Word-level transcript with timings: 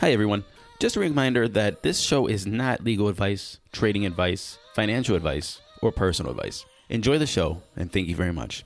Hi, 0.00 0.12
everyone. 0.12 0.44
Just 0.78 0.94
a 0.94 1.00
reminder 1.00 1.48
that 1.48 1.82
this 1.82 1.98
show 1.98 2.28
is 2.28 2.46
not 2.46 2.84
legal 2.84 3.08
advice, 3.08 3.58
trading 3.72 4.06
advice, 4.06 4.56
financial 4.72 5.16
advice, 5.16 5.60
or 5.82 5.90
personal 5.90 6.30
advice. 6.30 6.64
Enjoy 6.88 7.18
the 7.18 7.26
show, 7.26 7.62
and 7.74 7.90
thank 7.90 8.06
you 8.06 8.14
very 8.14 8.32
much. 8.32 8.64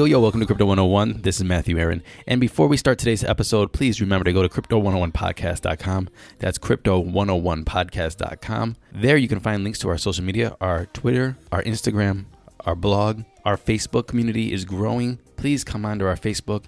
Yo, 0.00 0.06
yo, 0.06 0.18
welcome 0.18 0.40
to 0.40 0.46
Crypto 0.46 0.64
101. 0.64 1.20
This 1.20 1.36
is 1.36 1.44
Matthew 1.44 1.76
Aaron. 1.76 2.02
And 2.26 2.40
before 2.40 2.68
we 2.68 2.78
start 2.78 2.98
today's 2.98 3.22
episode, 3.22 3.74
please 3.74 4.00
remember 4.00 4.24
to 4.24 4.32
go 4.32 4.40
to 4.40 4.48
crypto101podcast.com. 4.48 6.08
That's 6.38 6.56
crypto101podcast.com. 6.56 8.76
There 8.92 9.18
you 9.18 9.28
can 9.28 9.40
find 9.40 9.62
links 9.62 9.78
to 9.80 9.90
our 9.90 9.98
social 9.98 10.24
media, 10.24 10.56
our 10.58 10.86
Twitter, 10.86 11.36
our 11.52 11.62
Instagram, 11.64 12.24
our 12.60 12.74
blog. 12.74 13.24
Our 13.44 13.58
Facebook 13.58 14.06
community 14.06 14.54
is 14.54 14.64
growing. 14.64 15.18
Please 15.36 15.64
come 15.64 15.84
onto 15.84 16.06
our 16.06 16.16
Facebook 16.16 16.64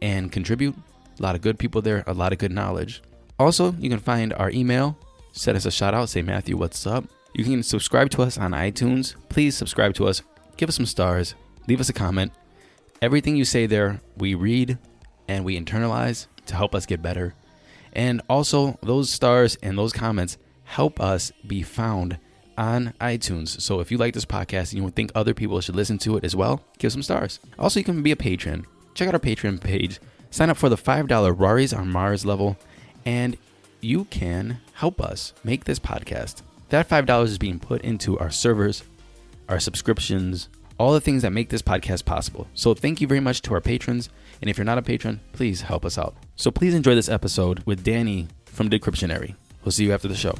and 0.00 0.30
contribute. 0.30 0.76
A 1.18 1.22
lot 1.24 1.34
of 1.34 1.40
good 1.40 1.58
people 1.58 1.82
there, 1.82 2.04
a 2.06 2.14
lot 2.14 2.32
of 2.32 2.38
good 2.38 2.52
knowledge. 2.52 3.02
Also, 3.36 3.72
you 3.80 3.90
can 3.90 3.98
find 3.98 4.32
our 4.34 4.52
email, 4.52 4.96
send 5.32 5.56
us 5.56 5.66
a 5.66 5.72
shout 5.72 5.92
out, 5.92 6.08
say, 6.08 6.22
Matthew, 6.22 6.56
what's 6.56 6.86
up? 6.86 7.04
You 7.34 7.42
can 7.42 7.64
subscribe 7.64 8.10
to 8.10 8.22
us 8.22 8.38
on 8.38 8.52
iTunes. 8.52 9.16
Please 9.28 9.56
subscribe 9.56 9.94
to 9.94 10.06
us, 10.06 10.22
give 10.56 10.68
us 10.68 10.76
some 10.76 10.86
stars, 10.86 11.34
leave 11.66 11.80
us 11.80 11.88
a 11.88 11.92
comment. 11.92 12.30
Everything 13.02 13.36
you 13.36 13.44
say 13.44 13.66
there, 13.66 14.00
we 14.16 14.34
read 14.34 14.78
and 15.28 15.44
we 15.44 15.60
internalize 15.60 16.26
to 16.46 16.54
help 16.54 16.74
us 16.74 16.86
get 16.86 17.02
better. 17.02 17.34
And 17.92 18.22
also, 18.28 18.78
those 18.82 19.10
stars 19.10 19.56
and 19.62 19.76
those 19.76 19.92
comments 19.92 20.38
help 20.64 21.00
us 21.00 21.32
be 21.46 21.62
found 21.62 22.18
on 22.56 22.94
iTunes. 23.00 23.60
So 23.60 23.80
if 23.80 23.90
you 23.90 23.98
like 23.98 24.14
this 24.14 24.24
podcast 24.24 24.72
and 24.72 24.82
you 24.82 24.90
think 24.90 25.12
other 25.14 25.34
people 25.34 25.60
should 25.60 25.76
listen 25.76 25.98
to 25.98 26.16
it 26.16 26.24
as 26.24 26.34
well, 26.34 26.64
give 26.78 26.92
some 26.92 27.02
stars. 27.02 27.38
Also, 27.58 27.80
you 27.80 27.84
can 27.84 28.02
be 28.02 28.12
a 28.12 28.16
patron. 28.16 28.66
Check 28.94 29.08
out 29.08 29.14
our 29.14 29.20
Patreon 29.20 29.60
page. 29.60 30.00
Sign 30.30 30.50
up 30.50 30.56
for 30.56 30.68
the 30.68 30.76
$5 30.76 31.06
Raris 31.36 31.76
on 31.76 31.90
Mars 31.90 32.24
level, 32.24 32.56
and 33.04 33.36
you 33.80 34.04
can 34.06 34.60
help 34.74 35.00
us 35.00 35.34
make 35.44 35.64
this 35.64 35.78
podcast. 35.78 36.42
That 36.70 36.88
$5 36.88 37.24
is 37.24 37.38
being 37.38 37.58
put 37.58 37.82
into 37.82 38.18
our 38.18 38.30
servers, 38.30 38.82
our 39.48 39.60
subscriptions, 39.60 40.48
all 40.78 40.92
the 40.92 41.00
things 41.00 41.22
that 41.22 41.32
make 41.32 41.48
this 41.48 41.62
podcast 41.62 42.04
possible. 42.04 42.46
So 42.54 42.74
thank 42.74 43.00
you 43.00 43.06
very 43.06 43.20
much 43.20 43.42
to 43.42 43.54
our 43.54 43.60
patrons. 43.60 44.08
And 44.40 44.50
if 44.50 44.58
you're 44.58 44.64
not 44.64 44.78
a 44.78 44.82
patron, 44.82 45.20
please 45.32 45.62
help 45.62 45.84
us 45.84 45.98
out. 45.98 46.14
So 46.36 46.50
please 46.50 46.74
enjoy 46.74 46.94
this 46.94 47.08
episode 47.08 47.62
with 47.64 47.82
Danny 47.82 48.28
from 48.44 48.68
Decryptionary. 48.68 49.34
We'll 49.64 49.72
see 49.72 49.84
you 49.84 49.92
after 49.92 50.08
the 50.08 50.14
show. 50.14 50.36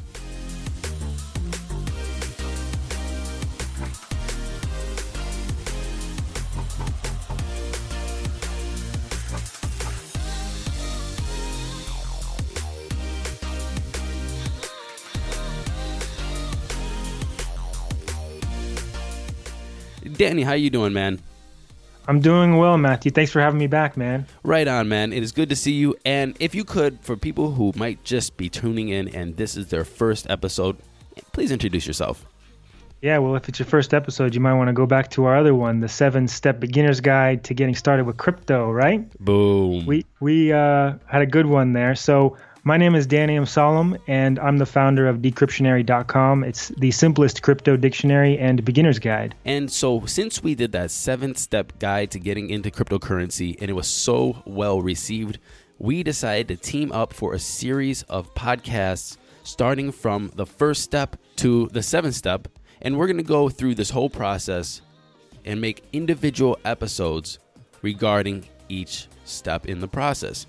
Danny, 20.17 20.41
how 20.41 20.53
you 20.53 20.71
doing, 20.71 20.93
man? 20.93 21.19
I'm 22.07 22.21
doing 22.21 22.57
well, 22.57 22.77
Matthew. 22.77 23.11
Thanks 23.11 23.31
for 23.31 23.39
having 23.39 23.59
me 23.59 23.67
back, 23.67 23.95
man. 23.97 24.25
Right 24.41 24.67
on, 24.67 24.89
man. 24.89 25.13
It 25.13 25.21
is 25.21 25.31
good 25.31 25.49
to 25.49 25.55
see 25.55 25.73
you. 25.73 25.95
And 26.05 26.35
if 26.39 26.55
you 26.55 26.63
could, 26.63 26.99
for 27.01 27.15
people 27.15 27.51
who 27.51 27.71
might 27.75 28.03
just 28.03 28.35
be 28.35 28.49
tuning 28.49 28.89
in 28.89 29.09
and 29.09 29.37
this 29.37 29.55
is 29.55 29.67
their 29.67 29.85
first 29.85 30.27
episode, 30.29 30.77
please 31.33 31.51
introduce 31.51 31.85
yourself. 31.85 32.25
Yeah, 33.01 33.19
well, 33.19 33.35
if 33.35 33.47
it's 33.47 33.59
your 33.59 33.67
first 33.67 33.93
episode, 33.93 34.33
you 34.33 34.41
might 34.41 34.55
want 34.55 34.69
to 34.69 34.73
go 34.73 34.87
back 34.87 35.11
to 35.11 35.25
our 35.25 35.37
other 35.37 35.53
one, 35.53 35.81
the 35.81 35.87
seven 35.87 36.27
step 36.27 36.59
beginner's 36.59 36.99
guide 36.99 37.43
to 37.43 37.53
getting 37.53 37.75
started 37.75 38.07
with 38.07 38.17
crypto, 38.17 38.71
right? 38.71 39.07
Boom. 39.19 39.85
We 39.85 40.03
we 40.19 40.51
uh, 40.51 40.93
had 41.05 41.21
a 41.21 41.27
good 41.27 41.45
one 41.45 41.73
there. 41.73 41.93
So 41.93 42.37
my 42.67 42.75
name 42.75 42.95
is 42.95 43.07
Danny 43.07 43.37
M. 43.37 43.45
Solemn, 43.45 43.97
and 44.07 44.37
I'm 44.39 44.57
the 44.57 44.65
founder 44.65 45.07
of 45.07 45.19
Decryptionary.com. 45.19 46.43
It's 46.43 46.67
the 46.67 46.91
simplest 46.91 47.41
crypto 47.41 47.77
dictionary 47.77 48.37
and 48.37 48.65
beginner's 48.65 48.99
guide. 48.99 49.35
And 49.45 49.71
so, 49.71 50.05
since 50.05 50.43
we 50.43 50.53
did 50.53 50.73
that 50.73 50.91
seven 50.91 51.33
step 51.35 51.79
guide 51.79 52.11
to 52.11 52.19
getting 52.19 52.49
into 52.49 52.69
cryptocurrency 52.69 53.55
and 53.61 53.69
it 53.69 53.73
was 53.73 53.87
so 53.87 54.43
well 54.45 54.81
received, 54.81 55.39
we 55.79 56.03
decided 56.03 56.49
to 56.49 56.57
team 56.57 56.91
up 56.91 57.13
for 57.13 57.33
a 57.33 57.39
series 57.39 58.03
of 58.03 58.35
podcasts 58.35 59.15
starting 59.43 59.93
from 59.93 60.33
the 60.35 60.45
first 60.45 60.83
step 60.83 61.15
to 61.37 61.69
the 61.69 61.81
seventh 61.81 62.15
step. 62.15 62.49
And 62.81 62.97
we're 62.97 63.07
going 63.07 63.15
to 63.15 63.23
go 63.23 63.47
through 63.47 63.75
this 63.75 63.91
whole 63.91 64.09
process 64.09 64.81
and 65.45 65.61
make 65.61 65.85
individual 65.93 66.59
episodes 66.65 67.39
regarding 67.81 68.45
each 68.67 69.07
step 69.23 69.67
in 69.67 69.79
the 69.79 69.87
process. 69.87 70.45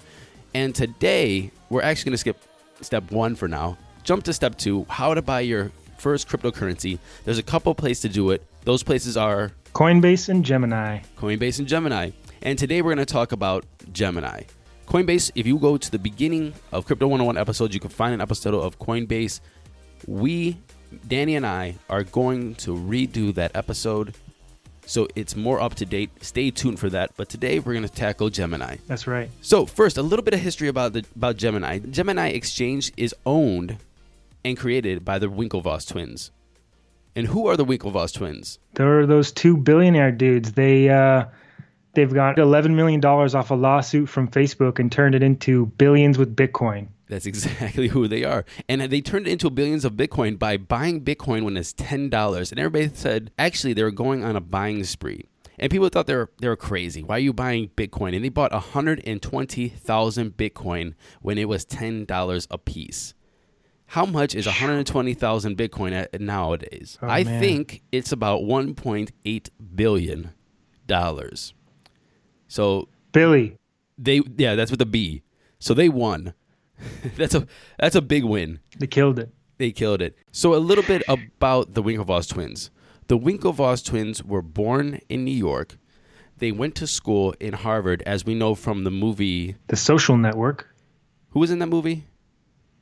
And 0.55 0.75
today, 0.75 1.51
we're 1.71 1.83
actually 1.83 2.11
going 2.11 2.15
to 2.15 2.19
skip 2.19 2.43
step 2.81 3.11
one 3.11 3.35
for 3.35 3.49
now, 3.49 3.77
jump 4.03 4.25
to 4.25 4.33
step 4.33 4.57
two 4.57 4.87
how 4.89 5.15
to 5.15 5.23
buy 5.23 5.41
your 5.41 5.71
first 5.99 6.29
cryptocurrency. 6.29 6.99
There's 7.25 7.39
a 7.39 7.43
couple 7.43 7.75
places 7.75 8.03
to 8.03 8.09
do 8.09 8.31
it. 8.31 8.43
Those 8.65 8.83
places 8.83 9.17
are 9.17 9.53
Coinbase 9.75 10.29
and 10.29 10.45
Gemini. 10.45 11.01
Coinbase 11.17 11.59
and 11.59 11.69
Gemini. 11.69 12.11
And 12.43 12.59
today 12.59 12.83
we're 12.83 12.95
going 12.95 13.05
to 13.05 13.13
talk 13.13 13.33
about 13.33 13.65
Gemini. 13.93 14.43
Coinbase, 14.87 15.31
if 15.35 15.47
you 15.47 15.59
go 15.59 15.77
to 15.77 15.91
the 15.91 15.99
beginning 15.99 16.55
of 16.73 16.87
Crypto 16.87 17.07
101 17.07 17.37
episodes, 17.37 17.75
you 17.75 17.81
can 17.81 17.91
find 17.91 18.15
an 18.15 18.21
episode 18.21 18.55
of 18.55 18.79
Coinbase. 18.79 19.41
We, 20.07 20.59
Danny 21.07 21.37
and 21.37 21.47
I, 21.47 21.77
are 21.91 22.05
going 22.05 22.55
to 22.57 22.75
redo 22.75 23.35
that 23.35 23.55
episode 23.55 24.15
so 24.88 25.06
it's 25.15 25.37
more 25.37 25.60
up 25.60 25.75
to 25.75 25.84
date. 25.84 26.10
Stay 26.22 26.50
tuned 26.50 26.81
for 26.81 26.88
that. 26.88 27.12
But 27.16 27.28
today 27.28 27.59
we're 27.59 27.75
going 27.75 27.87
to 27.87 27.93
tackle 27.93 28.31
Gemini. 28.31 28.76
That's 28.87 29.06
right. 29.06 29.31
So 29.43 29.66
first, 29.66 29.99
a 29.99 30.03
little 30.03 30.25
bit 30.25 30.32
of 30.32 30.41
history 30.41 30.66
about 30.69 30.94
the 30.94 31.04
about 31.15 31.37
Gemini. 31.37 31.78
Gemini 31.78 32.28
Exchange 32.28 32.91
is 32.97 33.15
owned 33.26 33.76
and 34.44 34.56
created 34.56 35.04
by 35.04 35.19
the 35.19 35.26
Winklevoss 35.26 35.87
twins. 35.87 36.31
And 37.15 37.26
who 37.26 37.49
are 37.49 37.56
the 37.56 37.66
Winklevoss 37.66 38.15
twins? 38.15 38.59
There 38.75 39.00
are 39.00 39.06
those 39.06 39.31
two 39.31 39.59
billionaire 39.59 40.10
dudes. 40.10 40.53
They 40.53 40.88
uh, 40.88 41.26
they've 41.93 42.12
got 42.12 42.38
11 42.38 42.75
million 42.75 43.00
dollars 43.00 43.34
off 43.34 43.50
a 43.50 43.55
lawsuit 43.55 44.09
from 44.09 44.28
Facebook 44.28 44.78
and 44.78 44.91
turned 44.91 45.15
it 45.15 45.22
into 45.22 45.66
billions 45.66 46.16
with 46.16 46.34
Bitcoin. 46.34 46.88
That's 47.09 47.27
exactly 47.27 47.89
who 47.89 48.07
they 48.09 48.25
are. 48.25 48.45
And 48.69 48.83
they 48.83 49.01
turned 49.01 49.27
it 49.27 49.33
into 49.33 49.51
billions 49.51 49.85
of 49.85 49.95
Bitcoin 49.95 50.39
by 50.39 50.57
buying 50.57 51.03
Bitcoin 51.05 51.45
when 51.45 51.57
it's 51.57 51.73
$10. 51.73 52.51
And 52.51 52.61
everybody 52.61 52.95
said, 52.95 53.31
actually, 53.39 53.73
they 53.73 53.83
were 53.83 53.91
going 53.91 54.25
on 54.25 54.37
a 54.37 54.41
buying 54.41 54.85
spree. 54.85 55.27
And 55.59 55.71
people 55.71 55.89
thought 55.89 56.07
they 56.07 56.15
were, 56.15 56.31
they 56.41 56.49
were 56.49 56.57
crazy. 56.57 57.03
Why 57.03 57.17
are 57.17 57.21
you 57.21 57.33
buying 57.33 57.71
Bitcoin? 57.71 58.15
And 58.15 58.25
they 58.25 58.29
bought 58.29 58.53
120,000 58.53 60.37
Bitcoin 60.37 60.95
when 61.21 61.39
it 61.39 61.49
was 61.49 61.65
$10 61.65 62.47
a 62.51 62.59
piece. 62.59 63.15
How 63.87 64.05
much 64.05 64.35
is 64.35 64.47
120,000 64.47 65.57
Bitcoin 65.57 65.93
at, 65.93 66.21
nowadays? 66.21 66.99
Oh, 67.01 67.09
I 67.09 67.25
man. 67.25 67.41
think 67.41 67.83
it's 67.91 68.13
about 68.13 68.43
1.8 68.43 69.49
billion 69.75 70.35
dollars. 70.87 71.55
So 72.49 72.89
Billy, 73.13 73.57
they 73.97 74.21
yeah, 74.37 74.55
that's 74.57 74.71
with 74.71 74.81
a 74.83 74.87
B. 74.87 75.23
So 75.59 75.73
they 75.73 75.89
won. 75.89 76.35
that's 77.16 77.34
a 77.34 77.47
that's 77.78 77.97
a 77.97 78.03
big 78.03 78.25
win. 78.25 78.61
they 78.78 78.87
killed 78.87 79.19
it. 79.19 79.33
They 79.59 79.72
killed 79.72 80.00
it. 80.00 80.16
So 80.31 80.55
a 80.55 80.59
little 80.59 80.84
bit 80.84 81.03
about 81.09 81.75
the 81.75 81.83
Winklevoss 81.83 82.28
twins. 82.28 82.71
The 83.09 83.19
Winklevoss 83.19 83.84
twins 83.84 84.22
were 84.22 84.43
born 84.43 85.00
in 85.09 85.25
New 85.25 85.32
York. 85.32 85.79
They 86.37 86.53
went 86.53 86.76
to 86.76 86.87
school 86.87 87.35
in 87.41 87.55
Harvard, 87.55 88.03
as 88.06 88.25
we 88.25 88.35
know 88.35 88.55
from 88.55 88.85
the 88.85 88.91
movie. 88.91 89.56
The 89.67 89.76
Social 89.76 90.17
Network. 90.17 90.69
Who 91.31 91.41
was 91.41 91.50
in 91.50 91.58
that 91.58 91.67
movie? 91.67 92.06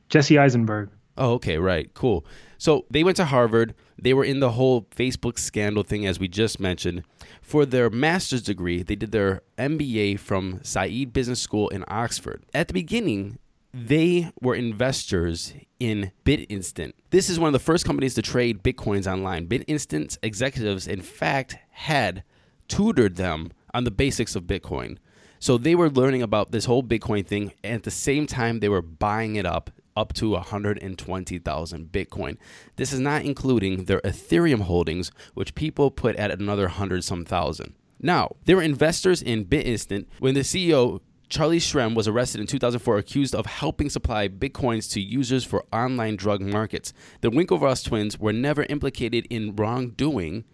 Jesse 0.09 0.37
Eisenberg. 0.37 0.89
Oh, 1.17 1.33
okay, 1.33 1.57
right, 1.57 1.91
cool. 1.95 2.25
So 2.59 2.85
they 2.91 3.03
went 3.03 3.17
to 3.17 3.25
Harvard. 3.25 3.73
They 3.99 4.13
were 4.13 4.23
in 4.23 4.39
the 4.39 4.51
whole 4.51 4.83
Facebook 4.95 5.39
scandal 5.39 5.81
thing, 5.81 6.05
as 6.05 6.19
we 6.19 6.27
just 6.27 6.59
mentioned. 6.59 7.03
For 7.41 7.65
their 7.65 7.89
master's 7.89 8.43
degree, 8.43 8.83
they 8.83 8.95
did 8.95 9.11
their 9.11 9.41
MBA 9.57 10.19
from 10.19 10.59
Said 10.63 11.11
Business 11.13 11.41
School 11.41 11.69
in 11.69 11.83
Oxford. 11.87 12.43
At 12.53 12.67
the 12.67 12.73
beginning, 12.75 13.39
they 13.73 14.31
were 14.41 14.55
investors 14.55 15.53
in 15.79 16.11
BitInstant. 16.25 16.93
This 17.09 17.29
is 17.29 17.39
one 17.39 17.47
of 17.47 17.53
the 17.53 17.59
first 17.59 17.85
companies 17.85 18.15
to 18.15 18.21
trade 18.21 18.63
Bitcoins 18.63 19.11
online. 19.11 19.47
BitInstant's 19.47 20.17
executives, 20.23 20.87
in 20.87 21.01
fact, 21.01 21.57
had 21.71 22.23
tutored 22.67 23.15
them 23.15 23.51
on 23.73 23.83
the 23.83 23.91
basics 23.91 24.35
of 24.35 24.43
Bitcoin. 24.43 24.97
So 25.39 25.57
they 25.57 25.75
were 25.75 25.89
learning 25.89 26.23
about 26.23 26.51
this 26.51 26.65
whole 26.65 26.81
Bitcoin 26.81 27.25
thing, 27.25 27.53
and 27.63 27.75
at 27.75 27.83
the 27.83 27.91
same 27.91 28.25
time, 28.25 28.59
they 28.59 28.69
were 28.69 28.81
buying 28.81 29.35
it 29.35 29.45
up 29.45 29.69
up 29.95 30.13
to 30.13 30.29
120,000 30.29 31.91
Bitcoin. 31.91 32.37
This 32.75 32.93
is 32.93 32.99
not 32.99 33.23
including 33.25 33.85
their 33.85 33.99
Ethereum 34.01 34.61
holdings, 34.61 35.11
which 35.33 35.55
people 35.55 35.89
put 35.89 36.15
at 36.17 36.29
another 36.31 36.65
100 36.65 37.03
some 37.03 37.25
thousand. 37.25 37.73
Now, 37.99 38.35
they 38.45 38.53
were 38.53 38.61
investors 38.61 39.23
in 39.23 39.45
BitInstant 39.45 40.05
when 40.19 40.35
the 40.35 40.41
CEO 40.41 41.01
Charlie 41.29 41.59
Shrem 41.59 41.93
was 41.93 42.07
arrested 42.07 42.39
in 42.39 42.47
2004 42.47 42.97
accused 42.97 43.35
of 43.35 43.45
helping 43.45 43.89
supply 43.89 44.29
bitcoins 44.29 44.91
to 44.93 45.01
users 45.01 45.43
for 45.43 45.65
online 45.73 46.15
drug 46.15 46.41
markets. 46.41 46.93
The 47.21 47.29
Winklevoss 47.29 47.85
twins 47.85 48.17
were 48.17 48.33
never 48.33 48.63
implicated 48.63 49.27
in 49.29 49.55
wrongdoing, 49.55 50.45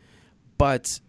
but 0.57 0.99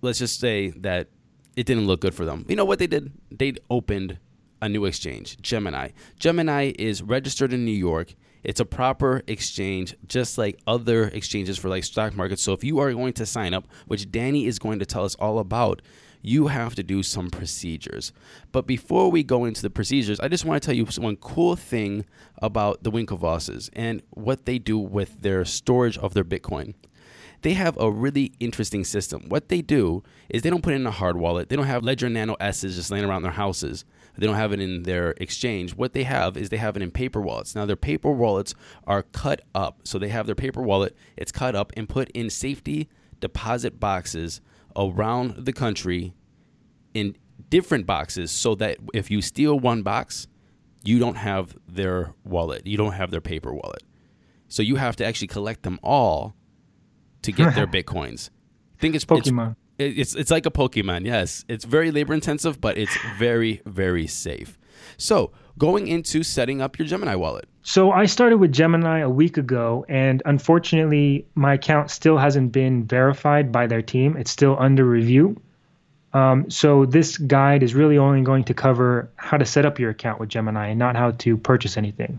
let's 0.00 0.20
just 0.20 0.38
say 0.38 0.70
that 0.70 1.08
it 1.56 1.66
didn't 1.66 1.86
look 1.86 2.00
good 2.00 2.14
for 2.14 2.24
them. 2.24 2.44
You 2.48 2.54
know 2.54 2.64
what 2.64 2.78
they 2.78 2.86
did? 2.86 3.12
They 3.32 3.54
opened 3.68 4.18
a 4.62 4.68
new 4.68 4.84
exchange, 4.84 5.40
Gemini. 5.40 5.90
Gemini 6.18 6.72
is 6.78 7.02
registered 7.02 7.52
in 7.52 7.64
New 7.64 7.72
York. 7.72 8.14
It's 8.44 8.60
a 8.60 8.64
proper 8.64 9.22
exchange, 9.26 9.96
just 10.06 10.38
like 10.38 10.60
other 10.66 11.08
exchanges 11.08 11.58
for 11.58 11.68
like 11.68 11.82
stock 11.82 12.14
markets. 12.14 12.42
So 12.42 12.52
if 12.52 12.62
you 12.62 12.78
are 12.78 12.92
going 12.92 13.12
to 13.14 13.26
sign 13.26 13.54
up, 13.54 13.66
which 13.86 14.10
Danny 14.10 14.46
is 14.46 14.60
going 14.60 14.78
to 14.78 14.86
tell 14.86 15.04
us 15.04 15.16
all 15.16 15.40
about, 15.40 15.82
you 16.28 16.48
have 16.48 16.74
to 16.74 16.82
do 16.82 17.02
some 17.02 17.30
procedures. 17.30 18.12
But 18.52 18.66
before 18.66 19.10
we 19.10 19.22
go 19.22 19.46
into 19.46 19.62
the 19.62 19.70
procedures, 19.70 20.20
I 20.20 20.28
just 20.28 20.44
want 20.44 20.62
to 20.62 20.66
tell 20.66 20.76
you 20.76 20.84
one 21.02 21.16
cool 21.16 21.56
thing 21.56 22.04
about 22.42 22.82
the 22.82 22.90
Winklevosses 22.90 23.70
and 23.72 24.02
what 24.10 24.44
they 24.44 24.58
do 24.58 24.78
with 24.78 25.22
their 25.22 25.44
storage 25.46 25.96
of 25.96 26.12
their 26.12 26.24
Bitcoin. 26.24 26.74
They 27.42 27.54
have 27.54 27.78
a 27.78 27.90
really 27.90 28.32
interesting 28.40 28.84
system. 28.84 29.28
What 29.28 29.48
they 29.48 29.62
do 29.62 30.02
is 30.28 30.42
they 30.42 30.50
don't 30.50 30.62
put 30.62 30.72
it 30.72 30.76
in 30.76 30.86
a 30.86 30.90
hard 30.90 31.16
wallet. 31.16 31.48
They 31.48 31.56
don't 31.56 31.66
have 31.66 31.84
Ledger 31.84 32.08
Nano 32.08 32.36
S's 32.40 32.76
just 32.76 32.90
laying 32.90 33.04
around 33.04 33.22
their 33.22 33.30
houses. 33.30 33.84
They 34.16 34.26
don't 34.26 34.34
have 34.34 34.52
it 34.52 34.60
in 34.60 34.82
their 34.82 35.12
exchange. 35.18 35.76
What 35.76 35.92
they 35.92 36.02
have 36.02 36.36
is 36.36 36.48
they 36.48 36.56
have 36.56 36.76
it 36.76 36.82
in 36.82 36.90
paper 36.90 37.20
wallets. 37.20 37.54
Now, 37.54 37.64
their 37.64 37.76
paper 37.76 38.10
wallets 38.10 38.54
are 38.86 39.04
cut 39.04 39.42
up. 39.54 39.82
So 39.84 39.98
they 39.98 40.08
have 40.08 40.26
their 40.26 40.34
paper 40.34 40.60
wallet, 40.60 40.96
it's 41.16 41.32
cut 41.32 41.54
up 41.54 41.72
and 41.76 41.88
put 41.88 42.10
in 42.10 42.28
safety 42.28 42.88
deposit 43.20 43.78
boxes 43.78 44.40
around 44.76 45.44
the 45.44 45.52
country 45.52 46.14
in 46.94 47.16
different 47.50 47.86
boxes 47.86 48.30
so 48.30 48.54
that 48.56 48.78
if 48.94 49.10
you 49.10 49.22
steal 49.22 49.58
one 49.58 49.82
box, 49.82 50.26
you 50.84 50.98
don't 50.98 51.16
have 51.16 51.56
their 51.68 52.14
wallet. 52.24 52.66
You 52.66 52.76
don't 52.76 52.92
have 52.92 53.10
their 53.10 53.20
paper 53.20 53.52
wallet. 53.52 53.82
So 54.48 54.62
you 54.62 54.76
have 54.76 54.96
to 54.96 55.04
actually 55.04 55.28
collect 55.28 55.62
them 55.62 55.78
all 55.82 56.34
to 57.22 57.32
get 57.32 57.54
their 57.54 57.66
bitcoins. 57.76 58.30
I 58.76 58.80
think 58.80 58.94
it's 58.94 59.04
it's- 59.04 59.28
Pokemon. 59.28 59.56
it- 59.78 59.98
It's 59.98 60.14
it's 60.14 60.30
like 60.30 60.46
a 60.46 60.50
Pokemon. 60.50 61.04
Yes, 61.06 61.44
it's 61.48 61.64
very 61.64 61.90
labor 61.90 62.14
intensive, 62.14 62.60
but 62.60 62.78
it's 62.78 62.96
very 63.18 63.60
very 63.66 64.06
safe. 64.06 64.58
So 64.96 65.32
going 65.58 65.88
into 65.88 66.22
setting 66.22 66.60
up 66.62 66.78
your 66.78 66.86
Gemini 66.88 67.14
wallet. 67.16 67.48
So 67.62 67.90
I 67.90 68.06
started 68.06 68.38
with 68.38 68.52
Gemini 68.52 69.00
a 69.00 69.10
week 69.10 69.36
ago, 69.36 69.84
and 69.88 70.22
unfortunately, 70.24 71.26
my 71.34 71.54
account 71.54 71.90
still 71.90 72.16
hasn't 72.16 72.52
been 72.52 72.86
verified 72.86 73.52
by 73.52 73.66
their 73.66 73.82
team. 73.82 74.16
It's 74.16 74.30
still 74.30 74.56
under 74.58 74.84
review. 74.84 75.36
Um, 76.18 76.50
so 76.50 76.84
this 76.84 77.16
guide 77.16 77.62
is 77.62 77.74
really 77.74 77.96
only 77.96 78.22
going 78.22 78.44
to 78.44 78.54
cover 78.54 79.08
how 79.16 79.36
to 79.36 79.44
set 79.44 79.64
up 79.64 79.78
your 79.78 79.90
account 79.90 80.18
with 80.18 80.28
Gemini 80.28 80.68
and 80.68 80.78
not 80.78 80.96
how 80.96 81.12
to 81.12 81.36
purchase 81.36 81.76
anything. 81.76 82.18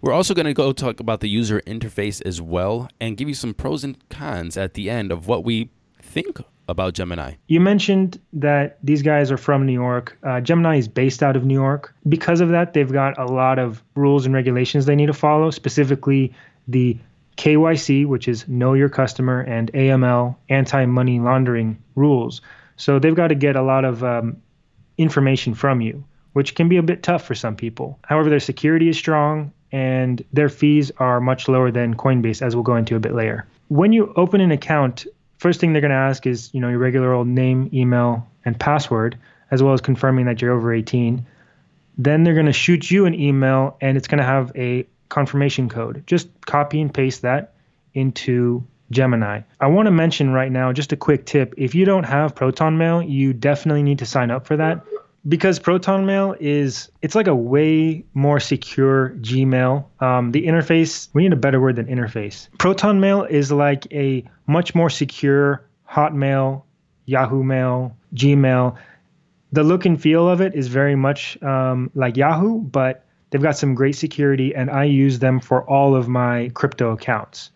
We're 0.00 0.12
also 0.12 0.34
going 0.34 0.46
to 0.46 0.54
go 0.54 0.72
talk 0.72 1.00
about 1.00 1.20
the 1.20 1.28
user 1.28 1.60
interface 1.66 2.22
as 2.26 2.40
well 2.40 2.88
and 3.00 3.16
give 3.16 3.28
you 3.28 3.34
some 3.34 3.54
pros 3.54 3.84
and 3.84 3.96
cons 4.08 4.56
at 4.56 4.74
the 4.74 4.90
end 4.90 5.12
of 5.12 5.28
what 5.28 5.44
we 5.44 5.70
think 6.00 6.40
about 6.68 6.94
Gemini. 6.94 7.34
You 7.48 7.60
mentioned 7.60 8.18
that 8.32 8.78
these 8.82 9.02
guys 9.02 9.30
are 9.30 9.36
from 9.36 9.66
New 9.66 9.72
York. 9.72 10.16
Uh, 10.22 10.40
Gemini 10.40 10.78
is 10.78 10.88
based 10.88 11.22
out 11.22 11.36
of 11.36 11.44
New 11.44 11.54
York. 11.54 11.94
Because 12.08 12.40
of 12.40 12.48
that, 12.50 12.72
they've 12.72 12.90
got 12.90 13.18
a 13.18 13.26
lot 13.26 13.58
of 13.58 13.82
rules 13.94 14.24
and 14.24 14.34
regulations 14.34 14.86
they 14.86 14.96
need 14.96 15.06
to 15.06 15.12
follow, 15.12 15.50
specifically 15.50 16.32
the 16.68 16.96
KYC, 17.36 18.06
which 18.06 18.28
is 18.28 18.46
Know 18.48 18.74
Your 18.74 18.88
Customer, 18.88 19.40
and 19.40 19.72
AML, 19.72 20.36
anti 20.48 20.86
money 20.86 21.20
laundering 21.20 21.78
rules. 21.94 22.40
So 22.76 22.98
they've 22.98 23.14
got 23.14 23.28
to 23.28 23.34
get 23.34 23.56
a 23.56 23.62
lot 23.62 23.84
of 23.84 24.02
um, 24.02 24.42
information 24.98 25.54
from 25.54 25.80
you, 25.80 26.04
which 26.32 26.54
can 26.54 26.68
be 26.68 26.76
a 26.76 26.82
bit 26.82 27.02
tough 27.02 27.24
for 27.24 27.34
some 27.34 27.56
people. 27.56 27.98
However, 28.02 28.30
their 28.30 28.40
security 28.40 28.88
is 28.88 28.96
strong 28.96 29.52
and 29.72 30.24
their 30.32 30.48
fees 30.48 30.92
are 30.98 31.20
much 31.20 31.48
lower 31.48 31.70
than 31.70 31.96
Coinbase, 31.96 32.42
as 32.42 32.54
we'll 32.54 32.62
go 32.62 32.76
into 32.76 32.96
a 32.96 33.00
bit 33.00 33.14
later. 33.14 33.46
When 33.68 33.92
you 33.92 34.12
open 34.16 34.40
an 34.40 34.52
account, 34.52 35.06
first 35.38 35.60
thing 35.60 35.72
they're 35.72 35.82
going 35.82 35.90
to 35.90 35.96
ask 35.96 36.26
is, 36.26 36.52
you 36.52 36.60
know, 36.60 36.68
your 36.68 36.78
regular 36.78 37.12
old 37.12 37.26
name, 37.26 37.70
email, 37.72 38.28
and 38.44 38.58
password, 38.58 39.18
as 39.50 39.62
well 39.62 39.74
as 39.74 39.80
confirming 39.80 40.26
that 40.26 40.40
you're 40.40 40.52
over 40.52 40.72
18. 40.72 41.26
Then 41.98 42.24
they're 42.24 42.34
going 42.34 42.46
to 42.46 42.52
shoot 42.52 42.90
you 42.90 43.06
an 43.06 43.14
email 43.14 43.76
and 43.80 43.96
it's 43.96 44.08
going 44.08 44.18
to 44.18 44.24
have 44.24 44.52
a 44.56 44.86
confirmation 45.08 45.68
code. 45.68 46.04
Just 46.06 46.28
copy 46.44 46.80
and 46.80 46.92
paste 46.92 47.22
that 47.22 47.54
into 47.94 48.66
Gemini. 48.90 49.40
I 49.60 49.66
want 49.68 49.86
to 49.86 49.90
mention 49.90 50.30
right 50.30 50.50
now 50.50 50.72
just 50.72 50.92
a 50.92 50.96
quick 50.96 51.26
tip. 51.26 51.54
If 51.56 51.74
you 51.74 51.84
don't 51.84 52.04
have 52.04 52.34
Proton 52.34 52.78
Mail, 52.78 53.02
you 53.02 53.32
definitely 53.32 53.82
need 53.82 54.00
to 54.00 54.06
sign 54.06 54.30
up 54.30 54.46
for 54.46 54.56
that 54.56 54.84
because 55.26 55.58
Proton 55.58 56.06
Mail 56.06 56.34
is 56.38 56.90
it's 57.02 57.14
like 57.14 57.26
a 57.26 57.34
way 57.34 58.04
more 58.14 58.40
secure 58.40 59.10
Gmail. 59.20 59.84
Um, 60.00 60.32
the 60.32 60.46
interface 60.46 61.08
we 61.12 61.22
need 61.22 61.32
a 61.32 61.36
better 61.36 61.60
word 61.60 61.76
than 61.76 61.86
interface. 61.86 62.48
Proton 62.58 63.00
Mail 63.00 63.24
is 63.24 63.50
like 63.50 63.86
a 63.92 64.24
much 64.46 64.74
more 64.74 64.90
secure 64.90 65.66
Hotmail, 65.90 66.62
Yahoo 67.06 67.42
Mail, 67.42 67.96
Gmail. 68.14 68.76
The 69.52 69.62
look 69.62 69.86
and 69.86 70.00
feel 70.00 70.28
of 70.28 70.40
it 70.40 70.54
is 70.54 70.68
very 70.68 70.96
much 70.96 71.40
um, 71.42 71.90
like 71.94 72.16
Yahoo, 72.16 72.60
but 72.60 73.06
they've 73.30 73.42
got 73.42 73.56
some 73.56 73.74
great 73.74 73.96
security, 73.96 74.54
and 74.54 74.68
I 74.70 74.84
use 74.84 75.20
them 75.20 75.40
for 75.40 75.62
all 75.68 75.94
of 75.94 76.08
my 76.08 76.50
crypto 76.54 76.90
accounts. 76.92 77.50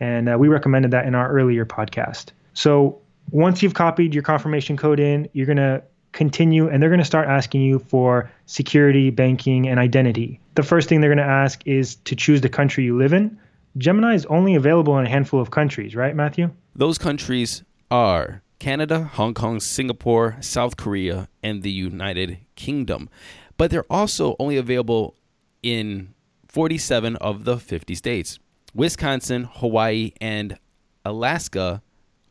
And 0.00 0.28
uh, 0.28 0.36
we 0.38 0.48
recommended 0.48 0.90
that 0.90 1.06
in 1.06 1.14
our 1.14 1.30
earlier 1.30 1.64
podcast. 1.64 2.26
So 2.54 3.00
once 3.30 3.62
you've 3.62 3.74
copied 3.74 4.14
your 4.14 4.22
confirmation 4.22 4.76
code 4.76 5.00
in, 5.00 5.28
you're 5.32 5.46
going 5.46 5.56
to 5.56 5.82
continue 6.12 6.68
and 6.68 6.82
they're 6.82 6.90
going 6.90 7.00
to 7.00 7.04
start 7.04 7.28
asking 7.28 7.62
you 7.62 7.78
for 7.78 8.30
security, 8.46 9.10
banking, 9.10 9.68
and 9.68 9.78
identity. 9.78 10.40
The 10.54 10.62
first 10.62 10.88
thing 10.88 11.00
they're 11.00 11.10
going 11.10 11.18
to 11.18 11.24
ask 11.24 11.66
is 11.66 11.96
to 11.96 12.16
choose 12.16 12.40
the 12.40 12.48
country 12.48 12.84
you 12.84 12.96
live 12.96 13.12
in. 13.12 13.38
Gemini 13.76 14.14
is 14.14 14.24
only 14.26 14.54
available 14.54 14.96
in 14.98 15.06
a 15.06 15.08
handful 15.08 15.40
of 15.40 15.50
countries, 15.50 15.96
right, 15.96 16.14
Matthew? 16.14 16.50
Those 16.76 16.96
countries 16.96 17.64
are 17.90 18.42
Canada, 18.60 19.04
Hong 19.14 19.34
Kong, 19.34 19.58
Singapore, 19.58 20.36
South 20.40 20.76
Korea, 20.76 21.28
and 21.42 21.62
the 21.62 21.72
United 21.72 22.38
Kingdom. 22.54 23.10
But 23.56 23.70
they're 23.70 23.84
also 23.90 24.36
only 24.38 24.56
available 24.56 25.16
in 25.62 26.14
47 26.48 27.16
of 27.16 27.44
the 27.44 27.58
50 27.58 27.94
states. 27.96 28.38
Wisconsin, 28.74 29.48
Hawaii, 29.50 30.12
and 30.20 30.58
Alaska 31.04 31.82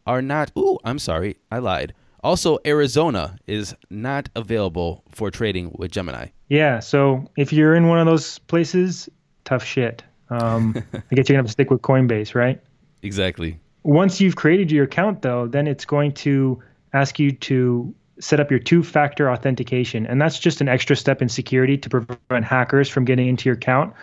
are 0.06 0.22
not. 0.22 0.52
Ooh, 0.58 0.78
I'm 0.84 1.00
sorry, 1.00 1.38
I 1.52 1.60
lied. 1.60 1.94
Also, 2.24 2.58
Arizona 2.66 3.38
is 3.48 3.76
not 3.90 4.30
available 4.36 5.04
for 5.10 5.30
trading 5.30 5.76
with 5.78 5.92
Gemini. 5.92 6.28
Yeah, 6.50 6.80
so 6.80 7.26
if 7.38 7.52
you're 7.52 7.76
in 7.76 7.88
one 7.88 8.00
of 8.00 8.06
those 8.06 8.40
places, 8.40 9.10
tough 9.44 9.64
shit. 9.64 10.04
Um, 10.30 10.74
I 10.94 10.98
guess 10.98 11.02
you're 11.10 11.16
going 11.16 11.26
to 11.26 11.36
have 11.36 11.46
to 11.46 11.52
stick 11.52 11.70
with 11.70 11.82
Coinbase, 11.82 12.34
right? 12.34 12.62
Exactly. 13.02 13.60
Once 13.84 14.22
you've 14.22 14.38
created 14.38 14.72
your 14.72 14.86
account, 14.86 15.22
though, 15.22 15.48
then 15.48 15.68
it's 15.68 15.84
going 15.84 16.14
to 16.14 16.62
ask 16.94 17.20
you 17.20 17.32
to 17.32 17.94
set 18.20 18.40
up 18.40 18.50
your 18.50 18.60
two 18.60 18.84
factor 18.84 19.30
authentication. 19.30 20.06
And 20.06 20.22
that's 20.22 20.40
just 20.40 20.62
an 20.62 20.70
extra 20.70 20.96
step 20.96 21.22
in 21.22 21.28
security 21.28 21.78
to 21.78 21.90
prevent 21.90 22.46
hackers 22.46 22.88
from 22.88 23.04
getting 23.04 23.28
into 23.28 23.50
your 23.50 23.56
account. 23.56 23.94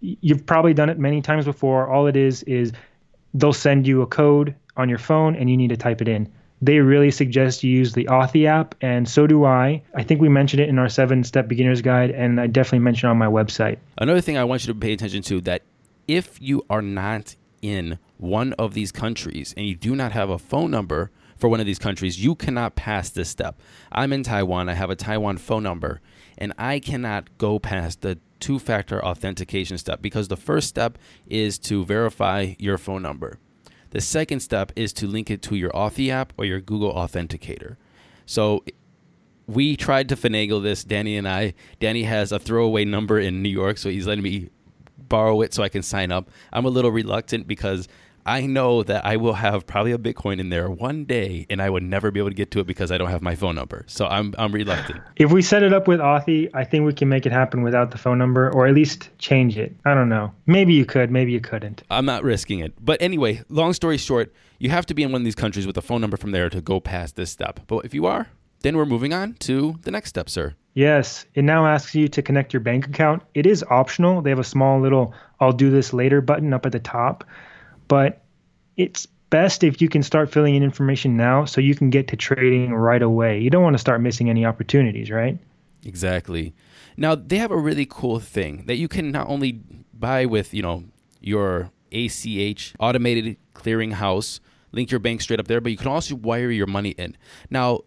You've 0.00 0.46
probably 0.46 0.74
done 0.74 0.88
it 0.88 0.98
many 0.98 1.20
times 1.20 1.44
before. 1.44 1.88
All 1.88 2.06
it 2.06 2.16
is 2.16 2.42
is 2.44 2.72
they'll 3.34 3.52
send 3.52 3.86
you 3.86 4.02
a 4.02 4.06
code 4.06 4.54
on 4.76 4.88
your 4.88 4.98
phone 4.98 5.36
and 5.36 5.50
you 5.50 5.56
need 5.56 5.68
to 5.68 5.76
type 5.76 6.00
it 6.00 6.08
in. 6.08 6.28
They 6.62 6.78
really 6.78 7.10
suggest 7.10 7.64
you 7.64 7.70
use 7.70 7.94
the 7.94 8.04
Authy 8.04 8.44
app, 8.44 8.74
and 8.82 9.08
so 9.08 9.26
do 9.26 9.46
I. 9.46 9.82
I 9.94 10.02
think 10.02 10.20
we 10.20 10.28
mentioned 10.28 10.60
it 10.60 10.68
in 10.68 10.78
our 10.78 10.90
seven 10.90 11.24
step 11.24 11.48
beginner's 11.48 11.80
guide, 11.80 12.10
and 12.10 12.38
I 12.38 12.48
definitely 12.48 12.80
mentioned 12.80 13.08
it 13.08 13.12
on 13.12 13.16
my 13.18 13.26
website. 13.28 13.78
Another 13.96 14.20
thing 14.20 14.36
I 14.36 14.44
want 14.44 14.66
you 14.66 14.74
to 14.74 14.78
pay 14.78 14.92
attention 14.92 15.22
to 15.22 15.40
that 15.42 15.62
if 16.06 16.40
you 16.40 16.62
are 16.68 16.82
not 16.82 17.34
in 17.62 17.98
one 18.18 18.52
of 18.54 18.74
these 18.74 18.92
countries 18.92 19.54
and 19.56 19.66
you 19.66 19.74
do 19.74 19.96
not 19.96 20.12
have 20.12 20.28
a 20.28 20.38
phone 20.38 20.70
number 20.70 21.10
for 21.38 21.48
one 21.48 21.60
of 21.60 21.66
these 21.66 21.78
countries, 21.78 22.22
you 22.22 22.34
cannot 22.34 22.74
pass 22.76 23.08
this 23.08 23.30
step. 23.30 23.58
I'm 23.90 24.12
in 24.12 24.22
Taiwan, 24.22 24.68
I 24.68 24.74
have 24.74 24.90
a 24.90 24.96
Taiwan 24.96 25.38
phone 25.38 25.62
number, 25.62 26.02
and 26.36 26.52
I 26.58 26.78
cannot 26.78 27.38
go 27.38 27.58
past 27.58 28.02
the 28.02 28.18
two 28.40 28.58
factor 28.58 29.04
authentication 29.04 29.78
step 29.78 30.02
because 30.02 30.28
the 30.28 30.36
first 30.36 30.68
step 30.68 30.98
is 31.26 31.58
to 31.58 31.84
verify 31.84 32.54
your 32.58 32.78
phone 32.78 33.02
number. 33.02 33.38
The 33.90 34.00
second 34.00 34.40
step 34.40 34.72
is 34.76 34.92
to 34.94 35.06
link 35.06 35.30
it 35.30 35.42
to 35.42 35.56
your 35.56 35.70
Authy 35.70 36.10
app 36.10 36.32
or 36.36 36.44
your 36.44 36.60
Google 36.60 36.94
Authenticator. 36.94 37.76
So 38.24 38.64
we 39.46 39.76
tried 39.76 40.08
to 40.10 40.16
finagle 40.16 40.62
this, 40.62 40.84
Danny 40.84 41.16
and 41.16 41.28
I. 41.28 41.54
Danny 41.80 42.04
has 42.04 42.30
a 42.30 42.38
throwaway 42.38 42.84
number 42.84 43.18
in 43.18 43.42
New 43.42 43.48
York, 43.48 43.78
so 43.78 43.90
he's 43.90 44.06
letting 44.06 44.22
me 44.22 44.50
borrow 44.96 45.40
it 45.40 45.52
so 45.52 45.62
I 45.62 45.68
can 45.68 45.82
sign 45.82 46.12
up. 46.12 46.30
I'm 46.52 46.64
a 46.64 46.70
little 46.70 46.92
reluctant 46.92 47.48
because 47.48 47.88
I 48.26 48.46
know 48.46 48.82
that 48.82 49.04
I 49.04 49.16
will 49.16 49.34
have 49.34 49.66
probably 49.66 49.92
a 49.92 49.98
Bitcoin 49.98 50.40
in 50.40 50.50
there 50.50 50.70
one 50.70 51.04
day, 51.04 51.46
and 51.50 51.60
I 51.60 51.70
would 51.70 51.82
never 51.82 52.10
be 52.10 52.20
able 52.20 52.30
to 52.30 52.34
get 52.34 52.50
to 52.52 52.60
it 52.60 52.66
because 52.66 52.92
I 52.92 52.98
don't 52.98 53.10
have 53.10 53.22
my 53.22 53.34
phone 53.34 53.54
number. 53.54 53.84
So 53.88 54.06
I'm 54.06 54.34
I'm 54.38 54.52
reluctant. 54.52 55.00
If 55.16 55.32
we 55.32 55.42
set 55.42 55.62
it 55.62 55.72
up 55.72 55.88
with 55.88 56.00
Authy, 56.00 56.50
I 56.54 56.64
think 56.64 56.86
we 56.86 56.92
can 56.92 57.08
make 57.08 57.26
it 57.26 57.32
happen 57.32 57.62
without 57.62 57.90
the 57.90 57.98
phone 57.98 58.18
number, 58.18 58.52
or 58.52 58.66
at 58.66 58.74
least 58.74 59.10
change 59.18 59.56
it. 59.56 59.74
I 59.84 59.94
don't 59.94 60.08
know. 60.08 60.32
Maybe 60.46 60.74
you 60.74 60.84
could, 60.84 61.10
maybe 61.10 61.32
you 61.32 61.40
couldn't. 61.40 61.82
I'm 61.90 62.04
not 62.04 62.22
risking 62.22 62.60
it. 62.60 62.72
But 62.80 63.00
anyway, 63.02 63.42
long 63.48 63.72
story 63.72 63.96
short, 63.96 64.32
you 64.58 64.70
have 64.70 64.86
to 64.86 64.94
be 64.94 65.02
in 65.02 65.12
one 65.12 65.22
of 65.22 65.24
these 65.24 65.34
countries 65.34 65.66
with 65.66 65.76
a 65.76 65.82
phone 65.82 66.00
number 66.00 66.16
from 66.16 66.32
there 66.32 66.50
to 66.50 66.60
go 66.60 66.80
past 66.80 67.16
this 67.16 67.30
step. 67.30 67.60
But 67.66 67.84
if 67.84 67.94
you 67.94 68.06
are, 68.06 68.28
then 68.62 68.76
we're 68.76 68.86
moving 68.86 69.12
on 69.12 69.34
to 69.40 69.78
the 69.82 69.90
next 69.90 70.10
step, 70.10 70.28
sir. 70.28 70.54
Yes, 70.74 71.26
it 71.34 71.42
now 71.42 71.66
asks 71.66 71.94
you 71.94 72.08
to 72.08 72.22
connect 72.22 72.52
your 72.52 72.60
bank 72.60 72.86
account. 72.86 73.22
It 73.34 73.46
is 73.46 73.64
optional. 73.70 74.22
They 74.22 74.30
have 74.30 74.38
a 74.38 74.44
small 74.44 74.80
little 74.80 75.14
I'll 75.40 75.52
do 75.52 75.70
this 75.70 75.92
later 75.92 76.20
button 76.20 76.52
up 76.52 76.66
at 76.66 76.72
the 76.72 76.78
top, 76.78 77.24
but 77.90 78.22
it's 78.76 79.04
best 79.30 79.64
if 79.64 79.82
you 79.82 79.88
can 79.88 80.02
start 80.02 80.30
filling 80.30 80.54
in 80.54 80.62
information 80.62 81.16
now 81.16 81.44
so 81.44 81.60
you 81.60 81.74
can 81.74 81.90
get 81.90 82.06
to 82.08 82.16
trading 82.16 82.72
right 82.72 83.02
away. 83.02 83.40
You 83.40 83.50
don't 83.50 83.64
want 83.64 83.74
to 83.74 83.78
start 83.78 84.00
missing 84.00 84.30
any 84.30 84.46
opportunities, 84.46 85.10
right? 85.10 85.36
Exactly. 85.84 86.54
Now 86.96 87.16
they 87.16 87.38
have 87.38 87.50
a 87.50 87.58
really 87.58 87.86
cool 87.86 88.20
thing 88.20 88.64
that 88.66 88.76
you 88.76 88.86
can 88.86 89.10
not 89.10 89.28
only 89.28 89.60
buy 89.92 90.24
with, 90.24 90.54
you 90.54 90.62
know, 90.62 90.84
your 91.20 91.72
ACH 91.92 92.74
automated 92.78 93.36
clearinghouse, 93.54 94.38
link 94.70 94.92
your 94.92 95.00
bank 95.00 95.20
straight 95.20 95.40
up 95.40 95.48
there, 95.48 95.60
but 95.60 95.72
you 95.72 95.78
can 95.78 95.88
also 95.88 96.14
wire 96.14 96.50
your 96.50 96.68
money 96.68 96.90
in. 96.90 97.16
Now, 97.50 97.80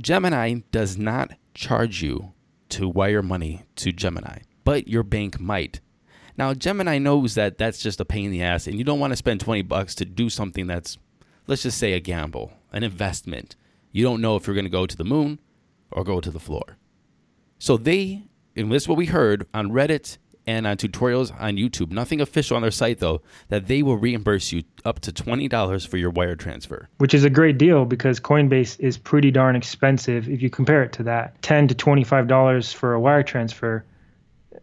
Gemini 0.00 0.60
does 0.72 0.98
not 0.98 1.30
charge 1.54 2.02
you 2.02 2.32
to 2.70 2.88
wire 2.88 3.22
money 3.22 3.62
to 3.76 3.92
Gemini, 3.92 4.40
but 4.64 4.88
your 4.88 5.04
bank 5.04 5.38
might. 5.38 5.80
Now, 6.40 6.54
Gemini 6.54 6.96
knows 6.96 7.34
that 7.34 7.58
that's 7.58 7.82
just 7.82 8.00
a 8.00 8.04
pain 8.06 8.24
in 8.24 8.30
the 8.30 8.42
ass, 8.42 8.66
and 8.66 8.78
you 8.78 8.82
don't 8.82 8.98
want 8.98 9.12
to 9.12 9.16
spend 9.18 9.40
20 9.40 9.60
bucks 9.60 9.94
to 9.96 10.06
do 10.06 10.30
something 10.30 10.66
that's, 10.66 10.96
let's 11.46 11.64
just 11.64 11.76
say, 11.76 11.92
a 11.92 12.00
gamble, 12.00 12.50
an 12.72 12.82
investment. 12.82 13.56
You 13.92 14.04
don't 14.04 14.22
know 14.22 14.36
if 14.36 14.46
you're 14.46 14.54
going 14.54 14.64
to 14.64 14.70
go 14.70 14.86
to 14.86 14.96
the 14.96 15.04
moon 15.04 15.38
or 15.90 16.02
go 16.02 16.18
to 16.18 16.30
the 16.30 16.40
floor. 16.40 16.78
So 17.58 17.76
they, 17.76 18.22
and 18.56 18.72
this 18.72 18.84
is 18.84 18.88
what 18.88 18.96
we 18.96 19.04
heard 19.04 19.48
on 19.52 19.68
Reddit 19.72 20.16
and 20.46 20.66
on 20.66 20.78
tutorials 20.78 21.30
on 21.38 21.56
YouTube, 21.56 21.90
nothing 21.90 22.22
official 22.22 22.56
on 22.56 22.62
their 22.62 22.70
site 22.70 23.00
though, 23.00 23.20
that 23.48 23.66
they 23.66 23.82
will 23.82 23.98
reimburse 23.98 24.50
you 24.50 24.62
up 24.86 25.00
to 25.00 25.12
$20 25.12 25.86
for 25.86 25.98
your 25.98 26.08
wire 26.08 26.36
transfer. 26.36 26.88
Which 26.96 27.12
is 27.12 27.22
a 27.22 27.28
great 27.28 27.58
deal 27.58 27.84
because 27.84 28.18
Coinbase 28.18 28.80
is 28.80 28.96
pretty 28.96 29.30
darn 29.30 29.56
expensive 29.56 30.26
if 30.30 30.40
you 30.40 30.48
compare 30.48 30.82
it 30.84 30.92
to 30.92 31.02
that. 31.02 31.42
10 31.42 31.68
to 31.68 31.74
$25 31.74 32.72
for 32.72 32.94
a 32.94 33.00
wire 33.00 33.22
transfer. 33.22 33.84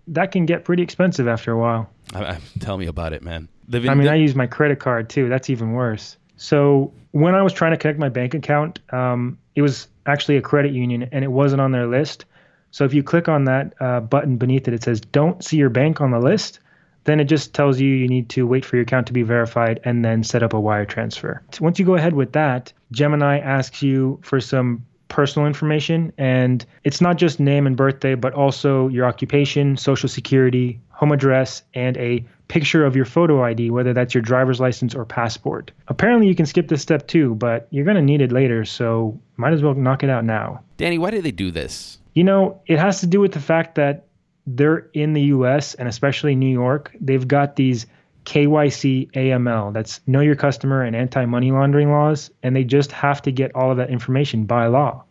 That 0.08 0.32
can 0.32 0.46
get 0.46 0.64
pretty 0.64 0.84
expensive 0.84 1.28
after 1.28 1.52
a 1.52 1.58
while. 1.58 1.90
I, 2.14 2.24
I, 2.24 2.38
tell 2.60 2.78
me 2.78 2.88
about 2.88 3.14
it, 3.14 3.22
man. 3.22 3.50
I 3.74 3.80
mean, 3.80 4.06
the- 4.06 4.12
I 4.12 4.16
use 4.16 4.36
my 4.36 4.48
credit 4.48 4.80
card 4.80 5.10
too. 5.10 5.30
That's 5.30 5.50
even 5.50 5.74
worse. 5.74 6.18
So 6.38 6.94
when 7.12 7.36
I 7.36 7.42
was 7.42 7.52
trying 7.52 7.72
to 7.72 7.78
connect 7.78 8.00
my 8.00 8.10
bank 8.10 8.34
account, 8.34 8.80
um, 8.94 9.38
it 9.56 9.62
was 9.62 9.88
actually 10.06 10.38
a 10.38 10.42
credit 10.42 10.72
union 10.72 11.10
and 11.12 11.24
it 11.24 11.32
wasn't 11.32 11.62
on 11.62 11.72
their 11.72 11.88
list. 11.88 12.26
So 12.72 12.86
if 12.86 12.94
you 12.94 13.02
click 13.04 13.28
on 13.28 13.46
that 13.46 13.74
uh, 13.80 14.02
button 14.02 14.38
beneath 14.38 14.68
it, 14.68 14.74
it 14.74 14.84
says 14.84 15.02
"Don't 15.02 15.44
see 15.44 15.58
your 15.58 15.70
bank 15.70 16.00
on 16.00 16.12
the 16.12 16.20
list." 16.20 16.60
Then 17.06 17.20
it 17.22 17.26
just 17.26 17.54
tells 17.54 17.80
you 17.80 17.90
you 17.90 18.08
need 18.08 18.28
to 18.30 18.46
wait 18.46 18.66
for 18.66 18.76
your 18.76 18.84
account 18.84 19.08
to 19.08 19.14
be 19.14 19.24
verified 19.24 19.80
and 19.86 20.04
then 20.04 20.24
set 20.24 20.44
up 20.44 20.54
a 20.54 20.60
wire 20.60 20.86
transfer. 20.86 21.42
So 21.54 21.64
once 21.64 21.80
you 21.80 21.86
go 21.86 21.96
ahead 21.96 22.14
with 22.14 22.34
that, 22.34 22.74
Gemini 22.92 23.40
asks 23.40 23.82
you 23.82 24.20
for 24.24 24.42
some 24.42 24.86
personal 25.08 25.48
information 25.48 26.12
and 26.18 26.66
it's 26.84 27.02
not 27.02 27.18
just 27.18 27.40
name 27.40 27.66
and 27.68 27.78
birthday 27.78 28.16
but 28.16 28.34
also 28.34 28.88
your 28.90 29.06
occupation, 29.06 29.78
social 29.78 30.10
security, 30.10 30.80
home 30.90 31.12
address 31.12 31.64
and 31.74 31.98
a 31.98 32.26
picture 32.48 32.86
of 32.86 32.96
your 32.96 33.06
photo 33.06 33.44
ID 33.44 33.70
whether 33.70 33.94
that's 33.94 34.14
your 34.14 34.22
driver's 34.22 34.60
license 34.60 34.96
or 34.96 35.06
passport. 35.06 35.72
Apparently 35.88 36.28
you 36.28 36.36
can 36.36 36.46
skip 36.46 36.68
this 36.68 36.82
step 36.82 37.08
too, 37.08 37.36
but 37.36 37.68
you're 37.72 37.86
going 37.86 37.96
to 37.96 38.02
need 38.02 38.22
it 38.22 38.32
later, 38.32 38.66
so 38.66 39.20
might 39.38 39.54
as 39.54 39.62
well 39.62 39.74
knock 39.74 40.04
it 40.04 40.10
out 40.10 40.26
now. 40.26 40.62
Danny, 40.78 40.98
why 40.98 41.12
do 41.12 41.22
they 41.22 41.32
do 41.32 41.52
this? 41.52 42.00
You 42.14 42.24
know, 42.24 42.62
it 42.66 42.80
has 42.80 43.02
to 43.02 43.08
do 43.08 43.20
with 43.20 43.32
the 43.32 43.40
fact 43.40 43.76
that 43.76 44.08
they're 44.48 44.88
in 44.94 45.14
the 45.14 45.24
US 45.24 45.74
and 45.76 45.88
especially 45.88 46.36
New 46.36 46.50
York. 46.50 46.96
They've 47.00 47.28
got 47.28 47.58
these 47.58 47.86
KYC 48.28 49.10
AML, 49.14 49.72
that's 49.72 50.02
know 50.06 50.20
your 50.20 50.36
customer 50.36 50.84
and 50.84 50.94
anti 50.98 51.26
money 51.26 51.52
laundering 51.52 51.90
laws, 51.90 52.30
and 52.44 52.54
they 52.54 52.66
just 52.66 52.92
have 52.92 53.22
to 53.22 53.32
get 53.32 53.56
all 53.56 53.72
of 53.72 53.78
that 53.78 53.90
information 53.90 54.46
by 54.46 54.68
law. 54.68 55.06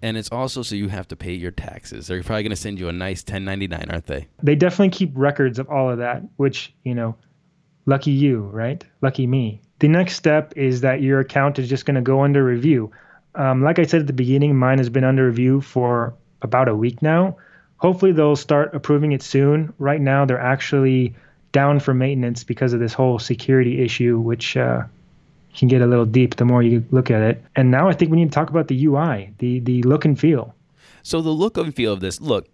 And 0.00 0.16
it's 0.16 0.30
also 0.30 0.62
so 0.62 0.76
you 0.76 0.88
have 0.88 1.08
to 1.08 1.16
pay 1.16 1.32
your 1.32 1.50
taxes. 1.50 2.06
They're 2.06 2.22
probably 2.22 2.44
going 2.44 2.50
to 2.50 2.56
send 2.56 2.78
you 2.78 2.88
a 2.88 2.92
nice 2.92 3.22
1099, 3.22 3.90
aren't 3.90 4.06
they? 4.06 4.28
They 4.44 4.54
definitely 4.54 4.90
keep 4.90 5.10
records 5.14 5.58
of 5.58 5.68
all 5.68 5.90
of 5.90 5.98
that, 5.98 6.22
which, 6.36 6.72
you 6.84 6.94
know, 6.94 7.16
lucky 7.84 8.12
you, 8.12 8.42
right? 8.42 8.84
Lucky 9.00 9.26
me. 9.26 9.60
The 9.80 9.88
next 9.88 10.14
step 10.14 10.52
is 10.56 10.82
that 10.82 11.02
your 11.02 11.18
account 11.18 11.58
is 11.58 11.68
just 11.68 11.84
going 11.84 11.96
to 11.96 12.00
go 12.00 12.22
under 12.22 12.44
review. 12.44 12.92
Um, 13.34 13.62
like 13.62 13.80
I 13.80 13.84
said 13.84 14.02
at 14.02 14.06
the 14.06 14.12
beginning, 14.12 14.56
mine 14.56 14.78
has 14.78 14.88
been 14.88 15.04
under 15.04 15.26
review 15.26 15.60
for 15.60 16.14
about 16.42 16.68
a 16.68 16.76
week 16.76 17.02
now. 17.02 17.38
Hopefully, 17.78 18.12
they'll 18.12 18.36
start 18.36 18.72
approving 18.72 19.10
it 19.10 19.22
soon. 19.22 19.74
Right 19.78 20.00
now, 20.00 20.26
they're 20.26 20.38
actually 20.38 21.16
down 21.54 21.80
for 21.80 21.94
maintenance 21.94 22.44
because 22.44 22.74
of 22.74 22.80
this 22.80 22.92
whole 22.92 23.18
security 23.18 23.80
issue, 23.80 24.18
which 24.18 24.58
uh, 24.58 24.82
can 25.54 25.68
get 25.68 25.80
a 25.80 25.86
little 25.86 26.04
deep 26.04 26.36
the 26.36 26.44
more 26.44 26.62
you 26.62 26.84
look 26.90 27.10
at 27.10 27.22
it. 27.22 27.42
And 27.56 27.70
now 27.70 27.88
I 27.88 27.94
think 27.94 28.10
we 28.10 28.18
need 28.18 28.30
to 28.30 28.34
talk 28.34 28.50
about 28.50 28.68
the 28.68 28.84
UI, 28.86 29.32
the 29.38 29.60
the 29.60 29.82
look 29.84 30.04
and 30.04 30.18
feel. 30.20 30.54
So 31.02 31.22
the 31.22 31.30
look 31.30 31.56
and 31.56 31.74
feel 31.74 31.94
of 31.94 32.00
this, 32.00 32.20
look, 32.20 32.48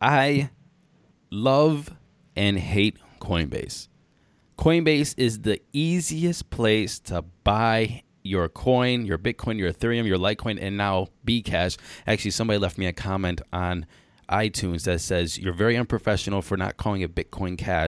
I 0.00 0.50
love 1.30 1.94
and 2.34 2.58
hate 2.58 2.98
Coinbase. 3.20 3.88
Coinbase 4.58 5.14
is 5.16 5.40
the 5.40 5.60
easiest 5.72 6.50
place 6.50 6.98
to 7.00 7.22
buy 7.42 8.02
your 8.22 8.48
coin, 8.48 9.04
your 9.04 9.18
Bitcoin, 9.18 9.58
your 9.58 9.72
Ethereum, 9.72 10.06
your 10.06 10.16
Litecoin, 10.16 10.58
and 10.60 10.76
now 10.76 11.08
Bcash. 11.26 11.76
Actually, 12.06 12.30
somebody 12.30 12.58
left 12.58 12.78
me 12.78 12.86
a 12.86 12.92
comment 12.92 13.42
on 13.52 13.86
iTunes 14.30 14.84
that 14.84 15.00
says 15.00 15.38
you're 15.38 15.52
very 15.52 15.76
unprofessional 15.76 16.40
for 16.40 16.56
not 16.56 16.76
calling 16.76 17.02
it 17.02 17.14
Bitcoin 17.14 17.58
Cash. 17.58 17.88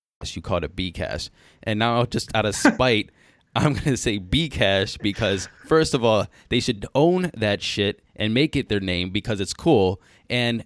You 0.35 0.41
called 0.41 0.63
it 0.63 0.75
B 0.75 0.91
Cash. 0.91 1.29
And 1.63 1.79
now, 1.79 2.05
just 2.05 2.33
out 2.35 2.45
of 2.45 2.55
spite, 2.55 3.09
I'm 3.55 3.73
going 3.73 3.85
to 3.85 3.97
say 3.97 4.17
B 4.17 4.49
Cash 4.49 4.97
because, 4.97 5.49
first 5.67 5.93
of 5.93 6.03
all, 6.03 6.27
they 6.49 6.59
should 6.59 6.85
own 6.95 7.31
that 7.35 7.61
shit 7.61 8.01
and 8.15 8.33
make 8.33 8.55
it 8.55 8.69
their 8.69 8.79
name 8.79 9.09
because 9.09 9.41
it's 9.41 9.53
cool. 9.53 10.01
And 10.29 10.63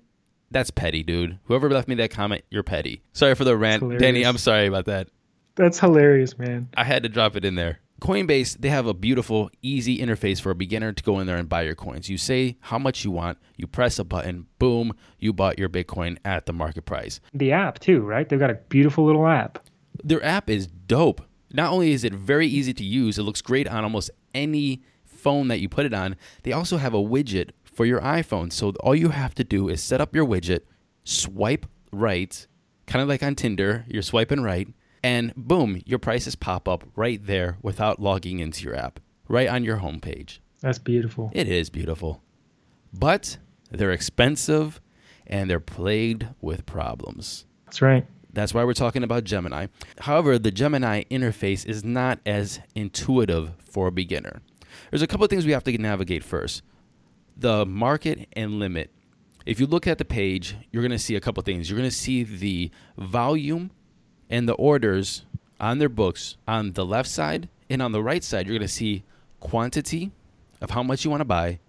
that's 0.52 0.70
petty, 0.72 1.04
dude. 1.04 1.40
Whoever 1.46 1.70
left 1.70 1.88
me 1.88 1.96
that 1.96 2.12
comment, 2.12 2.44
you're 2.50 2.64
petty. 2.64 3.02
Sorry 3.14 3.36
for 3.36 3.44
the 3.44 3.58
rant. 3.58 4.00
Danny, 4.00 4.26
I'm 4.26 4.38
sorry 4.38 4.68
about 4.68 4.86
that. 4.86 5.10
That's 5.56 5.80
hilarious, 5.80 6.38
man. 6.38 6.70
I 6.76 6.84
had 6.84 7.04
to 7.04 7.10
drop 7.10 7.36
it 7.36 7.46
in 7.46 7.56
there. 7.56 7.80
Coinbase, 8.02 8.58
they 8.60 8.70
have 8.70 8.88
a 8.88 8.94
beautiful, 8.94 9.50
easy 9.62 10.00
interface 10.00 10.42
for 10.42 10.52
a 10.52 10.56
beginner 10.56 10.92
to 10.92 11.04
go 11.04 11.20
in 11.20 11.28
there 11.28 11.38
and 11.38 11.48
buy 11.48 11.62
your 11.62 11.76
coins. 11.76 12.10
You 12.10 12.18
say 12.18 12.58
how 12.60 12.78
much 12.78 13.06
you 13.06 13.12
want, 13.12 13.38
you 13.56 13.68
press 13.68 13.98
a 14.00 14.04
button, 14.04 14.48
boom, 14.60 14.94
you 15.18 15.32
bought 15.32 15.58
your 15.58 15.70
Bitcoin 15.70 16.18
at 16.26 16.46
the 16.46 16.54
market 16.54 16.84
price. 16.84 17.22
The 17.34 17.54
app 17.54 17.80
too, 17.80 18.02
right? 18.02 18.28
They've 18.28 18.40
got 18.40 18.50
a 18.50 18.56
beautiful 18.70 19.06
little 19.06 19.28
app. 19.28 19.66
Their 20.04 20.24
app 20.24 20.50
is 20.50 20.68
dope. 20.68 21.22
Not 21.54 21.72
only 21.72 21.94
is 21.94 22.04
it 22.04 22.14
very 22.14 22.48
easy 22.48 22.74
to 22.74 22.84
use, 22.84 23.18
it 23.18 23.24
looks 23.24 23.42
great 23.42 23.68
on 23.68 23.84
almost 23.86 24.12
any 24.34 24.84
phone 25.06 25.48
that 25.48 25.60
you 25.60 25.70
put 25.70 25.86
it 25.86 25.94
on. 25.94 26.18
They 26.44 26.52
also 26.52 26.78
have 26.78 26.94
a 26.94 27.02
widget 27.02 27.52
for 27.64 27.86
your 27.86 28.02
iPhone. 28.02 28.52
So 28.52 28.72
all 28.82 28.94
you 28.94 29.10
have 29.10 29.34
to 29.36 29.44
do 29.46 29.70
is 29.70 29.82
set 29.82 30.02
up 30.02 30.14
your 30.14 30.26
widget, 30.26 30.62
swipe 31.06 31.66
right, 31.94 32.46
kind 32.88 33.02
of 33.02 33.08
like 33.08 33.24
on 33.24 33.36
Tinder, 33.36 33.86
you're 33.88 34.02
swiping 34.02 34.42
right, 34.42 34.68
and 35.06 35.36
boom, 35.36 35.84
your 35.86 36.00
prices 36.00 36.36
pop 36.36 36.68
up 36.68 36.84
right 36.96 37.24
there 37.24 37.60
without 37.62 38.02
logging 38.02 38.40
into 38.40 38.66
your 38.66 38.76
app, 38.76 39.00
right 39.28 39.48
on 39.48 39.64
your 39.64 39.78
homepage. 39.78 40.40
That's 40.62 40.80
beautiful. 40.80 41.30
It 41.32 41.48
is 41.48 41.70
beautiful. 41.70 42.24
But 42.92 43.38
they're 43.70 43.92
expensive 43.92 44.82
and 45.28 45.48
they're 45.48 45.60
plagued 45.60 46.26
with 46.42 46.66
problems. 46.66 47.46
That's 47.66 47.84
right. 47.84 48.08
That's 48.34 48.52
why 48.52 48.64
we're 48.64 48.74
talking 48.74 49.04
about 49.04 49.26
Gemini. 49.26 49.68
However, 50.00 50.40
the 50.40 50.50
Gemini 50.50 51.04
interface 51.12 51.68
is 51.68 51.84
not 51.84 52.18
as 52.26 52.60
intuitive 52.74 53.52
for 53.64 53.86
a 53.86 53.92
beginner. 53.92 54.42
There's 54.90 55.04
a 55.04 55.08
couple 55.08 55.24
of 55.24 55.30
things 55.30 55.46
we 55.46 55.52
have 55.52 55.64
to 55.66 55.78
navigate 55.78 56.24
first. 56.24 56.64
The 57.38 57.64
market 57.64 58.28
and 58.34 58.58
limit. 58.58 58.90
If 59.46 59.60
you 59.60 59.68
look 59.68 59.86
at 59.86 60.00
the 60.00 60.06
page, 60.06 60.56
you're 60.72 60.82
going 60.82 60.90
to 60.90 60.98
see 60.98 61.16
a 61.16 61.22
couple 61.22 61.42
of 61.42 61.46
things. 61.46 61.70
You're 61.70 61.78
going 61.78 61.92
to 61.92 61.96
see 61.96 62.24
the 62.24 62.72
volume 62.98 63.70
and 64.30 64.48
the 64.48 64.54
orders 64.54 65.24
on 65.60 65.80
their 65.80 65.90
books 65.90 66.38
on 66.48 66.74
the 66.74 66.86
left 66.86 67.10
side, 67.10 67.50
and 67.70 67.82
on 67.82 67.92
the 67.92 68.04
right 68.04 68.24
side, 68.24 68.48
you're 68.48 68.58
going 68.58 68.68
to 68.68 68.74
see 68.74 69.04
quantity 69.40 70.12
of 70.62 70.72
how 70.72 70.84
much 70.84 71.04
you 71.04 71.12
want 71.12 71.22
to 71.22 71.26
buy, 71.26 71.60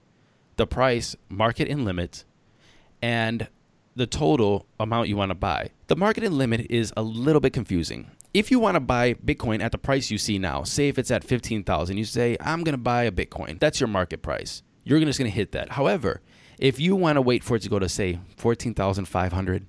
the 0.57 0.67
price, 0.67 1.17
market 1.29 1.69
and 1.69 1.85
limit, 1.85 2.25
and 3.03 3.49
the 3.95 4.07
total 4.07 4.67
amount 4.79 5.09
you 5.09 5.17
want 5.17 5.31
to 5.31 5.35
buy. 5.35 5.71
The 5.87 5.97
market 5.97 6.25
and 6.25 6.37
limit 6.37 6.67
is 6.71 6.93
a 6.97 7.03
little 7.03 7.41
bit 7.41 7.53
confusing. 7.53 8.11
If 8.35 8.51
you 8.51 8.59
want 8.59 8.75
to 8.75 8.81
buy 8.81 9.15
Bitcoin 9.15 9.63
at 9.63 9.73
the 9.73 9.79
price 9.79 10.11
you 10.11 10.19
see 10.19 10.39
now, 10.39 10.63
say 10.65 10.89
if 10.89 10.99
it's 10.99 11.11
at 11.11 11.25
15,000, 11.25 11.97
you 11.97 12.05
say 12.05 12.37
I'm 12.41 12.63
going 12.63 12.75
to 12.75 12.79
buy 12.79 13.05
a 13.05 13.11
Bitcoin. 13.11 13.59
That's 13.59 13.81
your 13.81 13.89
market 13.89 14.21
price. 14.21 14.63
You're 14.85 15.01
just 15.01 15.19
going 15.19 15.31
to 15.31 15.35
hit 15.35 15.53
that. 15.53 15.71
However, 15.71 16.21
if 16.59 16.79
you 16.79 16.95
want 16.95 17.17
to 17.17 17.23
wait 17.23 17.43
for 17.43 17.57
it 17.57 17.63
to 17.63 17.69
go 17.71 17.79
to 17.79 17.89
say 17.89 18.21
14,500, 18.37 19.67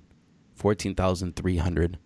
14,300 0.54 1.98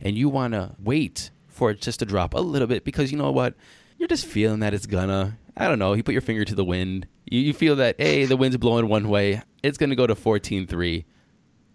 and 0.00 0.16
you 0.16 0.28
want 0.28 0.54
to 0.54 0.74
wait 0.78 1.30
for 1.48 1.70
it 1.70 1.80
just 1.80 1.98
to 2.00 2.06
drop 2.06 2.34
a 2.34 2.38
little 2.38 2.68
bit 2.68 2.84
because 2.84 3.12
you 3.12 3.18
know 3.18 3.30
what? 3.30 3.54
You're 3.98 4.08
just 4.08 4.26
feeling 4.26 4.60
that 4.60 4.72
it's 4.74 4.86
gonna. 4.86 5.38
I 5.56 5.68
don't 5.68 5.78
know. 5.78 5.92
You 5.92 6.02
put 6.02 6.12
your 6.12 6.22
finger 6.22 6.44
to 6.44 6.54
the 6.54 6.64
wind. 6.64 7.06
You, 7.26 7.40
you 7.40 7.52
feel 7.52 7.76
that, 7.76 7.96
hey, 7.98 8.24
the 8.24 8.36
wind's 8.36 8.56
blowing 8.56 8.88
one 8.88 9.08
way. 9.08 9.42
It's 9.62 9.76
going 9.76 9.90
to 9.90 9.96
go 9.96 10.06
to 10.06 10.14
14.3. 10.14 11.04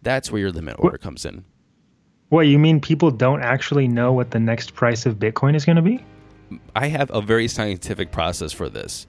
That's 0.02 0.32
where 0.32 0.42
your 0.42 0.52
limit 0.52 0.78
order 0.80 0.98
comes 0.98 1.24
in. 1.24 1.46
What 2.30 2.48
you 2.48 2.58
mean? 2.58 2.82
People 2.82 3.12
don't 3.12 3.42
actually 3.42 3.88
know 3.88 4.12
what 4.12 4.32
the 4.32 4.40
next 4.40 4.74
price 4.74 5.06
of 5.06 5.16
Bitcoin 5.16 5.56
is 5.56 5.66
going 5.66 5.76
to 5.76 5.82
be? 5.82 6.04
I 6.76 6.88
have 6.88 7.12
a 7.12 7.22
very 7.22 7.48
scientific 7.48 8.12
process 8.12 8.52
for 8.52 8.70
this. 8.70 9.06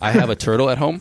I 0.00 0.10
have 0.10 0.30
a 0.30 0.36
turtle 0.36 0.68
at 0.70 0.78
home, 0.78 1.00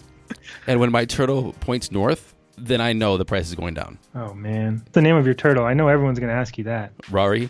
and 0.66 0.80
when 0.80 0.92
my 0.92 1.06
turtle 1.06 1.54
points 1.60 1.92
north, 1.92 2.36
then 2.58 2.82
I 2.82 2.94
know 2.94 3.18
the 3.18 3.26
price 3.26 3.48
is 3.48 3.56
going 3.56 3.74
down. 3.74 3.98
Oh 4.16 4.34
man, 4.34 4.80
What's 4.80 4.92
the 4.92 5.02
name 5.02 5.16
of 5.16 5.26
your 5.26 5.36
turtle? 5.36 5.64
I 5.66 5.74
know 5.74 5.88
everyone's 5.88 6.20
going 6.20 6.30
to 6.30 6.36
ask 6.36 6.58
you 6.58 6.64
that. 6.66 6.92
Rory, 7.12 7.50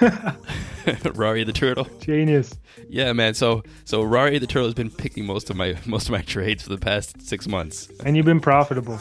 Rory 1.14 1.44
the 1.44 1.52
turtle. 1.52 1.86
Genius. 2.00 2.52
Yeah, 2.88 3.12
man. 3.12 3.34
So 3.34 3.62
so 3.84 4.02
Rory 4.02 4.38
the 4.38 4.46
turtle 4.46 4.66
has 4.68 4.74
been 4.74 4.90
picking 4.90 5.26
most 5.26 5.50
of 5.50 5.56
my 5.56 5.76
most 5.86 6.06
of 6.06 6.12
my 6.12 6.22
trades 6.22 6.62
for 6.62 6.70
the 6.70 6.78
past 6.78 7.22
six 7.22 7.46
months. 7.46 7.88
And 8.04 8.16
you've 8.16 8.26
been 8.26 8.40
profitable. 8.40 8.98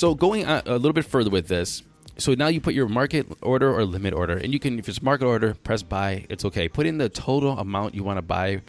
So 0.00 0.14
going 0.14 0.46
a 0.46 0.62
little 0.64 0.94
bit 0.94 1.04
further 1.04 1.28
with 1.28 1.48
this, 1.48 1.82
so 2.16 2.32
now 2.32 2.46
you 2.46 2.58
put 2.58 2.72
your 2.72 2.88
market 2.88 3.26
order 3.42 3.70
or 3.70 3.84
limit 3.84 4.14
order, 4.14 4.38
and 4.38 4.50
you 4.50 4.58
can, 4.58 4.78
if 4.78 4.88
it's 4.88 5.02
market 5.02 5.26
order, 5.26 5.52
press 5.52 5.82
buy. 5.82 6.24
It's 6.30 6.42
okay. 6.46 6.70
Put 6.70 6.86
in 6.86 6.96
the 6.96 7.10
total 7.10 7.58
amount 7.58 7.94
you 7.94 8.02
want 8.02 8.16
to 8.16 8.22
buy. 8.22 8.62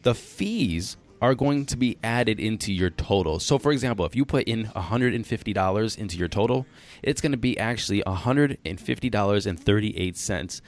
The 0.00 0.14
fees 0.14 0.96
are 1.20 1.34
going 1.34 1.66
to 1.66 1.76
be 1.76 1.98
added 2.02 2.40
into 2.40 2.72
your 2.72 2.88
total. 2.88 3.38
So, 3.38 3.58
for 3.58 3.70
example, 3.70 4.06
if 4.06 4.16
you 4.16 4.24
put 4.24 4.48
in 4.48 4.64
$150 4.68 5.98
into 5.98 6.16
your 6.16 6.28
total, 6.28 6.64
it's 7.02 7.20
going 7.20 7.32
to 7.32 7.38
be 7.38 7.58
actually 7.58 8.02
$150.38. 8.04 10.60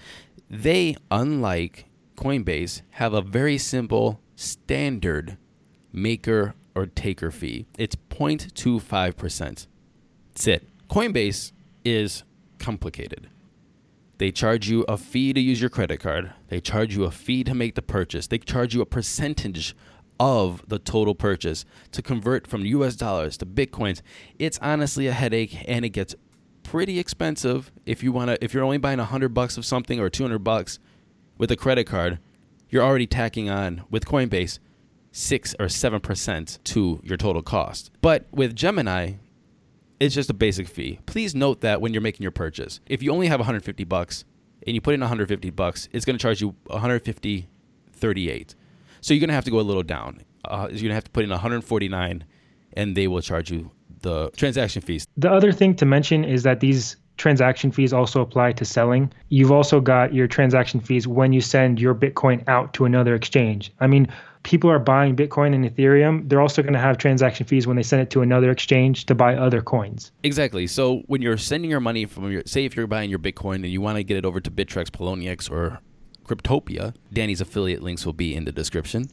They, 0.50 0.96
unlike 1.10 1.86
Coinbase, 2.14 2.82
have 2.90 3.14
a 3.14 3.22
very 3.22 3.56
simple 3.56 4.20
standard 4.36 5.38
maker 5.94 6.54
or 6.74 6.84
taker 6.84 7.30
fee. 7.30 7.64
It's 7.78 7.96
0.25%. 7.96 9.66
That's 10.34 10.48
it. 10.48 10.68
Coinbase 10.88 11.52
is 11.84 12.24
complicated. 12.58 13.28
They 14.18 14.30
charge 14.30 14.68
you 14.68 14.84
a 14.88 14.96
fee 14.96 15.32
to 15.32 15.40
use 15.40 15.60
your 15.60 15.70
credit 15.70 15.98
card. 16.00 16.32
They 16.48 16.60
charge 16.60 16.96
you 16.96 17.04
a 17.04 17.10
fee 17.10 17.44
to 17.44 17.54
make 17.54 17.74
the 17.74 17.82
purchase. 17.82 18.26
They 18.26 18.38
charge 18.38 18.74
you 18.74 18.80
a 18.80 18.86
percentage 18.86 19.76
of 20.18 20.62
the 20.68 20.78
total 20.78 21.14
purchase 21.14 21.64
to 21.92 22.02
convert 22.02 22.46
from 22.46 22.64
US 22.64 22.96
dollars 22.96 23.36
to 23.38 23.46
bitcoins. 23.46 24.02
It's 24.38 24.58
honestly 24.62 25.06
a 25.06 25.12
headache 25.12 25.56
and 25.68 25.84
it 25.84 25.90
gets 25.90 26.14
pretty 26.62 26.98
expensive 26.98 27.70
if 27.84 28.02
you 28.02 28.10
want 28.10 28.30
to 28.30 28.42
if 28.42 28.54
you're 28.54 28.64
only 28.64 28.78
buying 28.78 28.98
100 28.98 29.34
bucks 29.34 29.56
of 29.56 29.64
something 29.66 30.00
or 30.00 30.08
200 30.08 30.38
bucks 30.38 30.78
with 31.38 31.50
a 31.50 31.56
credit 31.56 31.84
card, 31.84 32.18
you're 32.70 32.82
already 32.82 33.06
tacking 33.06 33.50
on 33.50 33.82
with 33.90 34.04
Coinbase 34.04 34.58
6 35.12 35.54
or 35.60 35.66
7% 35.66 36.64
to 36.64 37.00
your 37.04 37.16
total 37.16 37.42
cost. 37.42 37.90
But 38.00 38.26
with 38.32 38.56
Gemini, 38.56 39.14
it's 40.04 40.14
just 40.14 40.28
a 40.28 40.34
basic 40.34 40.68
fee. 40.68 40.98
Please 41.06 41.34
note 41.34 41.62
that 41.62 41.80
when 41.80 41.94
you're 41.94 42.02
making 42.02 42.22
your 42.22 42.30
purchase, 42.30 42.80
if 42.86 43.02
you 43.02 43.10
only 43.10 43.26
have 43.26 43.40
150 43.40 43.84
bucks 43.84 44.24
and 44.66 44.74
you 44.74 44.80
put 44.80 44.94
in 44.94 45.00
150 45.00 45.50
bucks, 45.50 45.88
it's 45.92 46.04
going 46.04 46.18
to 46.18 46.22
charge 46.22 46.40
you 46.40 46.54
150 46.66 47.48
38. 47.94 48.54
So 49.00 49.14
you're 49.14 49.20
going 49.20 49.28
to 49.28 49.34
have 49.34 49.44
to 49.44 49.50
go 49.50 49.60
a 49.60 49.62
little 49.62 49.82
down. 49.82 50.22
Uh, 50.44 50.68
you're 50.70 50.80
going 50.80 50.88
to 50.88 50.94
have 50.94 51.04
to 51.04 51.10
put 51.10 51.24
in 51.24 51.30
149 51.30 52.24
and 52.74 52.96
they 52.96 53.08
will 53.08 53.22
charge 53.22 53.50
you 53.50 53.70
the 54.00 54.30
transaction 54.36 54.82
fees. 54.82 55.06
The 55.16 55.30
other 55.30 55.52
thing 55.52 55.74
to 55.76 55.86
mention 55.86 56.24
is 56.24 56.42
that 56.42 56.60
these 56.60 56.96
transaction 57.16 57.70
fees 57.70 57.92
also 57.92 58.20
apply 58.20 58.52
to 58.52 58.64
selling. 58.64 59.10
You've 59.30 59.52
also 59.52 59.80
got 59.80 60.12
your 60.12 60.26
transaction 60.26 60.80
fees 60.80 61.06
when 61.06 61.32
you 61.32 61.40
send 61.40 61.80
your 61.80 61.94
Bitcoin 61.94 62.46
out 62.48 62.74
to 62.74 62.84
another 62.84 63.14
exchange. 63.14 63.72
I 63.80 63.86
mean, 63.86 64.08
people 64.44 64.70
are 64.70 64.78
buying 64.78 65.16
Bitcoin 65.16 65.54
and 65.54 65.64
Ethereum. 65.64 66.28
They're 66.28 66.40
also 66.40 66.62
going 66.62 66.74
to 66.74 66.78
have 66.78 66.96
transaction 66.96 67.44
fees 67.46 67.66
when 67.66 67.76
they 67.76 67.82
send 67.82 68.02
it 68.02 68.10
to 68.10 68.22
another 68.22 68.50
exchange 68.50 69.06
to 69.06 69.14
buy 69.14 69.34
other 69.34 69.60
coins. 69.60 70.12
Exactly. 70.22 70.68
So 70.68 71.02
when 71.06 71.20
you're 71.20 71.38
sending 71.38 71.70
your 71.70 71.80
money 71.80 72.04
from 72.04 72.30
your, 72.30 72.42
say, 72.46 72.64
if 72.64 72.76
you're 72.76 72.86
buying 72.86 73.10
your 73.10 73.18
Bitcoin 73.18 73.56
and 73.56 73.66
you 73.66 73.80
want 73.80 73.96
to 73.96 74.04
get 74.04 74.16
it 74.16 74.24
over 74.24 74.40
to 74.40 74.50
Bittrex, 74.50 74.90
Poloniex, 74.90 75.50
or 75.50 75.80
Cryptopia, 76.24 76.94
Danny's 77.12 77.40
affiliate 77.40 77.82
links 77.82 78.06
will 78.06 78.12
be 78.12 78.34
in 78.34 78.44
the 78.44 78.52
description. 78.52 79.08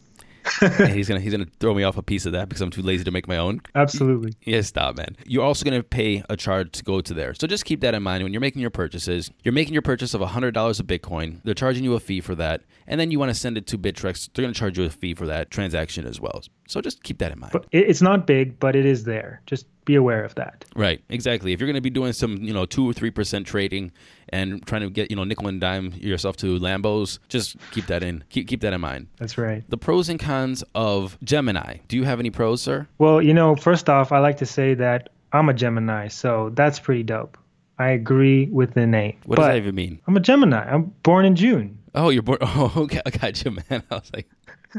he's 0.89 1.07
gonna 1.07 1.19
he's 1.19 1.31
gonna 1.31 1.47
throw 1.59 1.73
me 1.73 1.83
off 1.83 1.97
a 1.97 2.03
piece 2.03 2.25
of 2.25 2.31
that 2.33 2.49
because 2.49 2.61
I'm 2.61 2.71
too 2.71 2.81
lazy 2.81 3.03
to 3.03 3.11
make 3.11 3.27
my 3.27 3.37
own. 3.37 3.61
Absolutely. 3.75 4.33
Yeah, 4.43 4.61
stop, 4.61 4.97
man. 4.97 5.15
You're 5.25 5.43
also 5.43 5.63
gonna 5.65 5.83
pay 5.83 6.23
a 6.29 6.37
charge 6.37 6.71
to 6.73 6.83
go 6.83 7.01
to 7.01 7.13
there. 7.13 7.33
So 7.33 7.47
just 7.47 7.65
keep 7.65 7.81
that 7.81 7.93
in 7.93 8.03
mind 8.03 8.23
when 8.23 8.33
you're 8.33 8.41
making 8.41 8.61
your 8.61 8.71
purchases. 8.71 9.31
You're 9.43 9.53
making 9.53 9.73
your 9.73 9.81
purchase 9.81 10.13
of 10.13 10.21
hundred 10.21 10.53
dollars 10.53 10.79
of 10.79 10.87
Bitcoin. 10.87 11.41
They're 11.43 11.53
charging 11.53 11.83
you 11.83 11.93
a 11.93 11.99
fee 11.99 12.21
for 12.21 12.35
that, 12.35 12.61
and 12.87 12.99
then 12.99 13.11
you 13.11 13.19
want 13.19 13.29
to 13.29 13.35
send 13.35 13.57
it 13.57 13.67
to 13.67 13.77
Bittrex. 13.77 14.29
They're 14.33 14.43
gonna 14.43 14.53
charge 14.53 14.77
you 14.77 14.85
a 14.85 14.89
fee 14.89 15.13
for 15.13 15.27
that 15.27 15.51
transaction 15.51 16.05
as 16.05 16.19
well. 16.19 16.41
So 16.71 16.79
just 16.79 17.03
keep 17.03 17.17
that 17.17 17.33
in 17.33 17.39
mind. 17.39 17.51
But 17.51 17.65
it's 17.73 18.01
not 18.01 18.25
big, 18.25 18.57
but 18.57 18.77
it 18.77 18.85
is 18.85 19.03
there. 19.03 19.41
Just 19.45 19.65
be 19.83 19.95
aware 19.95 20.23
of 20.23 20.35
that. 20.35 20.63
Right, 20.73 21.03
exactly. 21.09 21.51
If 21.51 21.59
you're 21.59 21.67
going 21.67 21.75
to 21.75 21.81
be 21.81 21.89
doing 21.89 22.13
some, 22.13 22.37
you 22.37 22.53
know, 22.53 22.65
two 22.65 22.89
or 22.89 22.93
three 22.93 23.11
percent 23.11 23.45
trading 23.45 23.91
and 24.29 24.65
trying 24.65 24.81
to 24.81 24.89
get, 24.89 25.11
you 25.11 25.17
know, 25.17 25.25
nickel 25.25 25.49
and 25.49 25.59
dime 25.59 25.91
yourself 25.95 26.37
to 26.37 26.57
Lambos, 26.59 27.19
just 27.27 27.57
keep 27.71 27.87
that 27.87 28.03
in. 28.03 28.23
Keep 28.29 28.47
keep 28.47 28.61
that 28.61 28.71
in 28.71 28.79
mind. 28.79 29.07
That's 29.17 29.37
right. 29.37 29.69
The 29.69 29.77
pros 29.77 30.07
and 30.07 30.17
cons 30.17 30.63
of 30.73 31.17
Gemini. 31.25 31.79
Do 31.89 31.97
you 31.97 32.05
have 32.05 32.21
any 32.21 32.29
pros, 32.29 32.61
sir? 32.61 32.87
Well, 32.99 33.21
you 33.21 33.33
know, 33.33 33.57
first 33.57 33.89
off, 33.89 34.13
I 34.13 34.19
like 34.19 34.37
to 34.37 34.45
say 34.45 34.73
that 34.75 35.09
I'm 35.33 35.49
a 35.49 35.53
Gemini, 35.53 36.07
so 36.07 36.51
that's 36.53 36.79
pretty 36.79 37.03
dope. 37.03 37.37
I 37.79 37.89
agree 37.89 38.45
with 38.45 38.75
the 38.75 38.87
name. 38.87 39.17
What 39.25 39.35
but 39.35 39.41
does 39.41 39.51
that 39.51 39.57
even 39.57 39.75
mean? 39.75 39.99
I'm 40.07 40.15
a 40.15 40.21
Gemini. 40.21 40.71
I'm 40.71 40.93
born 41.03 41.25
in 41.25 41.35
June. 41.35 41.79
Oh, 41.95 42.09
you're 42.09 42.23
born. 42.23 42.37
Oh, 42.41 42.71
okay, 42.77 43.01
I 43.05 43.09
got 43.09 43.43
you, 43.43 43.57
man. 43.69 43.83
I 43.91 43.95
was 43.95 44.11
like, 44.13 44.29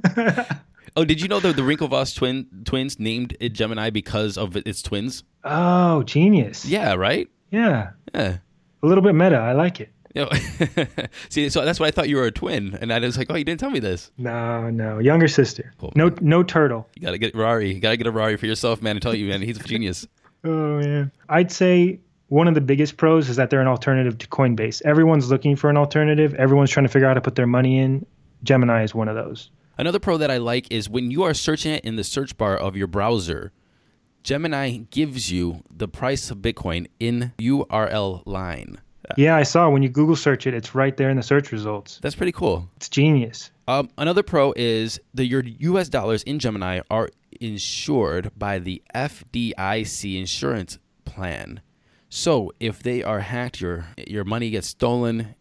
oh, 0.97 1.05
did 1.05 1.21
you 1.21 1.29
know 1.29 1.41
that 1.41 1.57
the 1.57 1.63
Winklevoss 1.63 2.15
twin 2.17 2.47
twins 2.65 2.99
named 2.99 3.37
it 3.41 3.51
Gemini 3.51 3.91
because 3.91 4.37
of 4.39 4.57
its 4.57 4.83
twins? 4.83 5.25
Oh, 5.45 6.03
genius. 6.05 6.65
Yeah, 6.65 6.95
right. 6.95 7.29
Yeah. 7.51 7.91
Yeah. 8.15 8.39
A 8.83 8.87
little 8.87 9.03
bit 9.03 9.15
meta. 9.15 9.37
I 9.37 9.53
like 9.53 9.81
it. 9.81 9.91
Know, 10.15 10.29
see, 11.31 11.49
so 11.49 11.65
that's 11.65 11.81
why 11.81 11.87
I 11.87 11.91
thought 11.91 12.09
you 12.09 12.17
were 12.17 12.27
a 12.27 12.31
twin, 12.31 12.77
and 12.81 12.93
I 12.93 12.99
was 12.99 13.17
like, 13.17 13.29
oh, 13.31 13.35
you 13.35 13.45
didn't 13.45 13.61
tell 13.61 13.71
me 13.71 13.79
this. 13.79 14.11
No, 14.19 14.69
no. 14.69 14.99
Younger 14.99 15.29
sister. 15.29 15.73
No 15.95 16.11
no 16.21 16.43
turtle. 16.43 16.87
You 16.95 17.03
gotta 17.03 17.19
get 17.19 17.35
Rari. 17.35 17.73
You 17.73 17.81
gotta 17.81 17.97
get 17.97 18.07
a 18.07 18.11
Rari 18.11 18.37
for 18.37 18.47
yourself, 18.47 18.83
man. 18.83 18.97
I 18.97 18.99
tell 18.99 19.15
you, 19.15 19.29
man, 19.29 19.41
he's 19.41 19.59
a 19.59 19.65
genius. 19.65 20.07
Oh 20.45 20.81
man. 20.81 21.13
I'd 21.29 21.53
say 21.53 22.01
one 22.27 22.49
of 22.49 22.55
the 22.55 22.61
biggest 22.61 22.97
pros 22.97 23.29
is 23.29 23.37
that 23.37 23.49
they're 23.49 23.61
an 23.61 23.69
alternative 23.69 24.19
to 24.19 24.27
Coinbase. 24.27 24.83
Everyone's 24.85 25.31
looking 25.31 25.55
for 25.55 25.71
an 25.71 25.77
alternative. 25.77 26.35
Everyone's 26.35 26.69
trying 26.69 26.85
to 26.85 26.89
figure 26.89 27.07
out 27.07 27.11
how 27.11 27.15
to 27.15 27.21
put 27.21 27.37
their 27.37 27.47
money 27.47 27.79
in. 27.79 28.05
Gemini 28.43 28.83
is 28.83 28.93
one 28.93 29.07
of 29.07 29.15
those. 29.15 29.51
Another 29.79 29.99
pro 29.99 30.19
that 30.19 30.31
I 30.31 30.37
like 30.37 30.71
is 30.71 30.89
when 30.89 31.11
you 31.11 31.23
are 31.23 31.35
searching 31.35 31.73
it 31.73 31.85
in 31.85 31.97
the 31.97 32.05
search 32.05 32.37
bar 32.37 32.57
of 32.57 32.77
your 32.77 32.87
browser, 32.87 33.53
Gemini 34.23 34.79
gives 34.91 35.33
you 35.33 35.63
the 35.75 35.89
price 35.89 36.31
of 36.31 36.39
Bitcoin 36.39 36.87
in 37.01 37.33
URL 37.39 38.23
line. 38.27 38.79
Yeah, 39.17 39.37
I 39.37 39.43
saw 39.43 39.69
when 39.69 39.83
you 39.83 39.89
Google 39.89 40.17
search 40.17 40.47
it, 40.47 40.55
it's 40.55 40.75
right 40.75 40.97
there 40.97 41.11
in 41.11 41.17
the 41.17 41.23
search 41.23 41.53
results. 41.53 41.99
That's 42.03 42.15
pretty 42.15 42.33
cool. 42.33 42.69
It's 42.77 42.89
genius. 42.89 43.51
Um, 43.67 43.91
another 43.99 44.23
pro 44.23 44.53
is 44.57 45.01
that 45.15 45.27
your 45.27 45.43
U.S. 45.43 45.89
dollars 45.89 46.23
in 46.23 46.39
Gemini 46.39 46.81
are 46.91 47.11
insured 47.41 48.31
by 48.39 48.59
the 48.59 48.83
FDIC 48.95 50.19
insurance 50.19 50.79
plan. 51.05 51.61
So 52.09 52.53
if 52.61 52.83
they 52.83 53.03
are 53.03 53.21
hacked, 53.21 53.61
your 53.61 53.87
your 54.07 54.25
money 54.25 54.51
gets 54.51 54.69
stolen, 54.69 55.35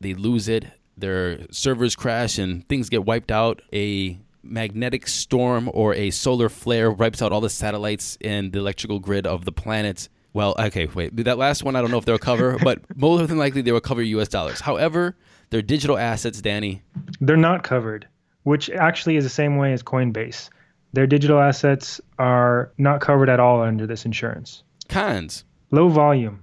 they 0.00 0.14
lose 0.14 0.48
it, 0.48 0.66
their 1.00 1.40
servers 1.50 1.96
crash, 1.96 2.38
and 2.38 2.66
things 2.68 2.88
get 2.88 3.04
wiped 3.04 3.30
out. 3.30 3.62
A 3.72 4.18
magnetic 4.42 5.06
storm 5.06 5.70
or 5.74 5.94
a 5.94 6.10
solar 6.10 6.48
flare 6.48 6.90
wipes 6.90 7.20
out 7.20 7.32
all 7.32 7.40
the 7.40 7.50
satellites 7.50 8.16
and 8.22 8.52
the 8.52 8.58
electrical 8.58 8.98
grid 8.98 9.26
of 9.26 9.44
the 9.44 9.52
planet. 9.52 10.08
Well, 10.32 10.54
okay, 10.58 10.86
wait. 10.86 11.14
That 11.24 11.38
last 11.38 11.62
one, 11.64 11.76
I 11.76 11.80
don't 11.80 11.90
know 11.90 11.98
if 11.98 12.04
they'll 12.04 12.18
cover, 12.18 12.56
but 12.62 12.80
more 12.96 13.18
than 13.26 13.36
likely 13.36 13.62
they 13.62 13.72
will 13.72 13.80
cover 13.80 14.02
U.S. 14.02 14.28
dollars. 14.28 14.60
However, 14.60 15.16
their 15.50 15.60
digital 15.62 15.98
assets, 15.98 16.40
Danny, 16.40 16.82
They're 17.20 17.36
not 17.36 17.64
covered, 17.64 18.06
which 18.44 18.70
actually 18.70 19.16
is 19.16 19.24
the 19.24 19.30
same 19.30 19.56
way 19.56 19.72
as 19.72 19.82
Coinbase. 19.82 20.48
Their 20.92 21.06
digital 21.06 21.38
assets 21.40 22.00
are 22.18 22.72
not 22.78 23.00
covered 23.00 23.28
at 23.28 23.40
all 23.40 23.60
under 23.62 23.86
this 23.86 24.04
insurance. 24.04 24.62
cons. 24.88 25.44
Low 25.72 25.88
volume. 25.88 26.42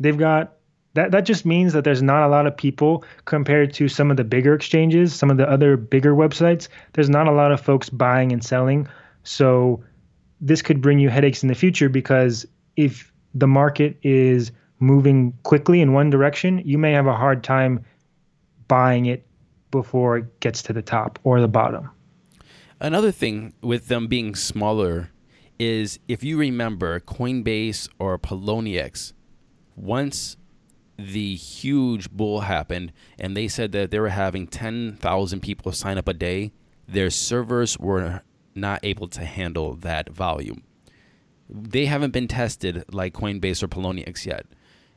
They've 0.00 0.16
got 0.16 0.53
that 0.94 1.10
that 1.10 1.24
just 1.26 1.44
means 1.44 1.72
that 1.72 1.84
there's 1.84 2.02
not 2.02 2.22
a 2.22 2.28
lot 2.28 2.46
of 2.46 2.56
people 2.56 3.04
compared 3.24 3.72
to 3.74 3.88
some 3.88 4.10
of 4.10 4.16
the 4.16 4.24
bigger 4.24 4.54
exchanges, 4.54 5.14
some 5.14 5.30
of 5.30 5.36
the 5.36 5.48
other 5.48 5.76
bigger 5.76 6.14
websites. 6.14 6.68
There's 6.92 7.10
not 7.10 7.26
a 7.26 7.32
lot 7.32 7.52
of 7.52 7.60
folks 7.60 7.90
buying 7.90 8.32
and 8.32 8.42
selling. 8.42 8.88
So 9.24 9.82
this 10.40 10.62
could 10.62 10.80
bring 10.80 10.98
you 10.98 11.08
headaches 11.08 11.42
in 11.42 11.48
the 11.48 11.54
future 11.54 11.88
because 11.88 12.46
if 12.76 13.12
the 13.34 13.46
market 13.46 13.98
is 14.02 14.52
moving 14.78 15.32
quickly 15.42 15.80
in 15.80 15.92
one 15.92 16.10
direction, 16.10 16.62
you 16.64 16.78
may 16.78 16.92
have 16.92 17.06
a 17.06 17.14
hard 17.14 17.42
time 17.42 17.84
buying 18.68 19.06
it 19.06 19.26
before 19.70 20.18
it 20.18 20.40
gets 20.40 20.62
to 20.62 20.72
the 20.72 20.82
top 20.82 21.18
or 21.24 21.40
the 21.40 21.48
bottom. 21.48 21.90
Another 22.80 23.10
thing 23.10 23.52
with 23.62 23.88
them 23.88 24.06
being 24.06 24.34
smaller 24.34 25.10
is 25.58 25.98
if 26.06 26.22
you 26.22 26.36
remember 26.36 27.00
Coinbase 27.00 27.88
or 27.98 28.18
Poloniex, 28.18 29.12
once 29.76 30.36
the 30.98 31.34
huge 31.34 32.10
bull 32.10 32.40
happened 32.40 32.92
and 33.18 33.36
they 33.36 33.48
said 33.48 33.72
that 33.72 33.90
they 33.90 33.98
were 33.98 34.08
having 34.08 34.46
10,000 34.46 35.40
people 35.40 35.72
sign 35.72 35.98
up 35.98 36.08
a 36.08 36.14
day, 36.14 36.52
their 36.86 37.10
servers 37.10 37.78
were 37.78 38.22
not 38.54 38.80
able 38.82 39.08
to 39.08 39.24
handle 39.24 39.74
that 39.76 40.10
volume. 40.10 40.62
They 41.48 41.86
haven't 41.86 42.12
been 42.12 42.28
tested 42.28 42.84
like 42.92 43.14
Coinbase 43.14 43.62
or 43.62 43.68
Poloniex 43.68 44.26
yet. 44.26 44.46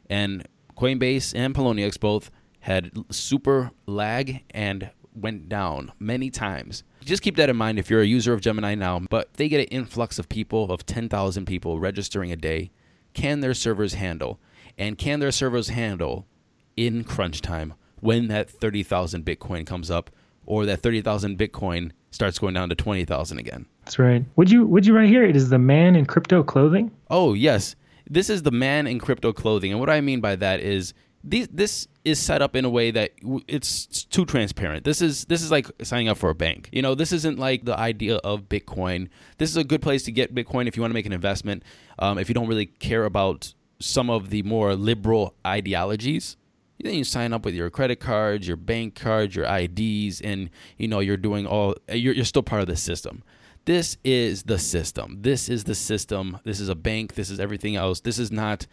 And 0.10 0.48
Coinbase 0.78 1.34
and 1.36 1.54
Poloniex 1.54 2.00
both 2.00 2.32
had 2.62 2.92
super 3.10 3.72
lag 3.86 4.44
and 4.52 4.92
went 5.14 5.50
down 5.50 5.92
many 6.00 6.30
times. 6.30 6.84
Just 7.04 7.24
keep 7.24 7.36
that 7.38 7.50
in 7.50 7.56
mind 7.56 7.80
if 7.80 7.90
you're 7.90 8.02
a 8.02 8.06
user 8.06 8.34
of 8.34 8.42
Gemini 8.42 8.76
now, 8.76 9.00
but 9.10 9.34
they 9.36 9.50
get 9.50 9.62
an 9.62 9.68
influx 9.68 10.20
of 10.20 10.30
people, 10.30 10.72
of 10.72 10.86
10,000 10.86 11.46
people 11.46 11.80
registering 11.80 12.32
a 12.32 12.36
day. 12.36 12.72
Can 13.14 13.40
their 13.40 13.54
servers 13.54 13.96
handle? 13.96 14.40
And 14.78 14.98
can 14.98 15.20
their 15.20 15.32
servers 15.32 15.70
handle 15.70 16.28
in 16.76 17.04
crunch 17.04 17.42
time 17.42 17.74
when 18.00 18.28
that 18.28 18.50
30,000 18.50 19.26
Bitcoin 19.26 19.66
comes 19.66 19.90
up 19.90 20.12
or 20.46 20.66
that 20.66 20.82
30,000 20.82 21.38
Bitcoin 21.38 21.92
starts 22.12 22.40
going 22.40 22.54
down 22.54 22.70
to 22.70 22.76
20,000 22.76 23.38
again? 23.38 23.66
That's 23.84 24.00
right. 24.00 24.24
Would 24.36 24.52
you 24.52 24.66
would 24.66 24.86
you 24.86 24.96
right 24.96 25.10
here? 25.10 25.24
It 25.24 25.36
is 25.36 25.50
the 25.50 25.58
man 25.58 25.96
in 25.96 26.06
crypto 26.06 26.44
clothing. 26.44 26.92
Oh, 27.10 27.34
yes. 27.34 27.76
This 28.10 28.30
is 28.30 28.44
the 28.44 28.52
man 28.52 28.88
in 28.88 29.00
crypto 29.00 29.34
clothing. 29.34 29.72
And 29.72 29.80
what 29.80 29.90
I 29.90 30.02
mean 30.02 30.22
by 30.22 30.36
that 30.38 30.60
is 30.60 30.94
these, 31.24 31.48
this 31.50 31.88
is 32.06 32.20
set 32.20 32.42
up 32.42 32.56
in 32.56 32.63
a 32.63 32.70
way 32.70 32.92
that 32.92 33.12
it's 33.48 34.06
too 34.06 34.26
transparent. 34.26 34.86
This 34.86 35.02
is 35.02 35.26
this 35.26 35.42
is 35.42 35.52
like 35.52 35.68
signing 35.84 36.08
up 36.08 36.18
for 36.18 36.30
a 36.30 36.36
bank. 36.36 36.70
You 36.72 36.82
know, 36.82 36.96
this 36.96 37.12
isn't 37.12 37.38
like 37.38 37.66
the 37.66 37.78
idea 37.78 38.18
of 38.18 38.48
Bitcoin. 38.48 39.10
This 39.38 39.50
is 39.50 39.58
a 39.58 39.63
good 39.63 39.82
place 39.82 40.04
to 40.04 40.12
get 40.12 40.34
Bitcoin 40.34 40.68
if 40.68 40.78
you 40.78 40.82
want 40.82 40.92
to 40.92 40.94
make 40.94 41.06
an 41.06 41.12
investment. 41.12 41.63
Um, 42.00 42.18
if 42.18 42.30
you 42.30 42.36
don't 42.36 42.48
really 42.48 42.68
care 42.68 43.04
about 43.06 43.54
some 43.80 44.10
of 44.10 44.30
the 44.30 44.44
more 44.44 44.76
liberal 44.76 45.36
ideologies, 45.46 46.38
then 46.80 46.94
you 46.94 47.04
sign 47.04 47.34
up 47.34 47.44
with 47.44 47.56
your 47.56 47.70
credit 47.70 48.00
cards, 48.00 48.48
your 48.48 48.58
bank 48.58 48.96
cards, 48.96 49.36
your 49.36 49.46
IDs, 49.46 50.22
and 50.22 50.50
you 50.78 50.88
know 50.88 51.00
you're 51.00 51.18
doing 51.18 51.48
all. 51.48 51.76
You're, 51.92 52.13
you're 52.13 52.26
still 52.26 52.44
part 52.44 52.62
of 52.62 52.68
the 52.68 52.76
system. 52.76 53.24
This 53.66 53.98
is 54.04 54.44
the 54.44 54.60
system. 54.60 55.18
This 55.22 55.50
is 55.50 55.66
the 55.66 55.76
system. 55.76 56.40
This 56.44 56.60
is 56.60 56.70
a 56.70 56.76
bank. 56.76 57.16
This 57.16 57.30
is 57.30 57.40
everything 57.40 57.76
else. 57.76 58.00
This 58.00 58.20
is 58.20 58.32
not 58.32 58.68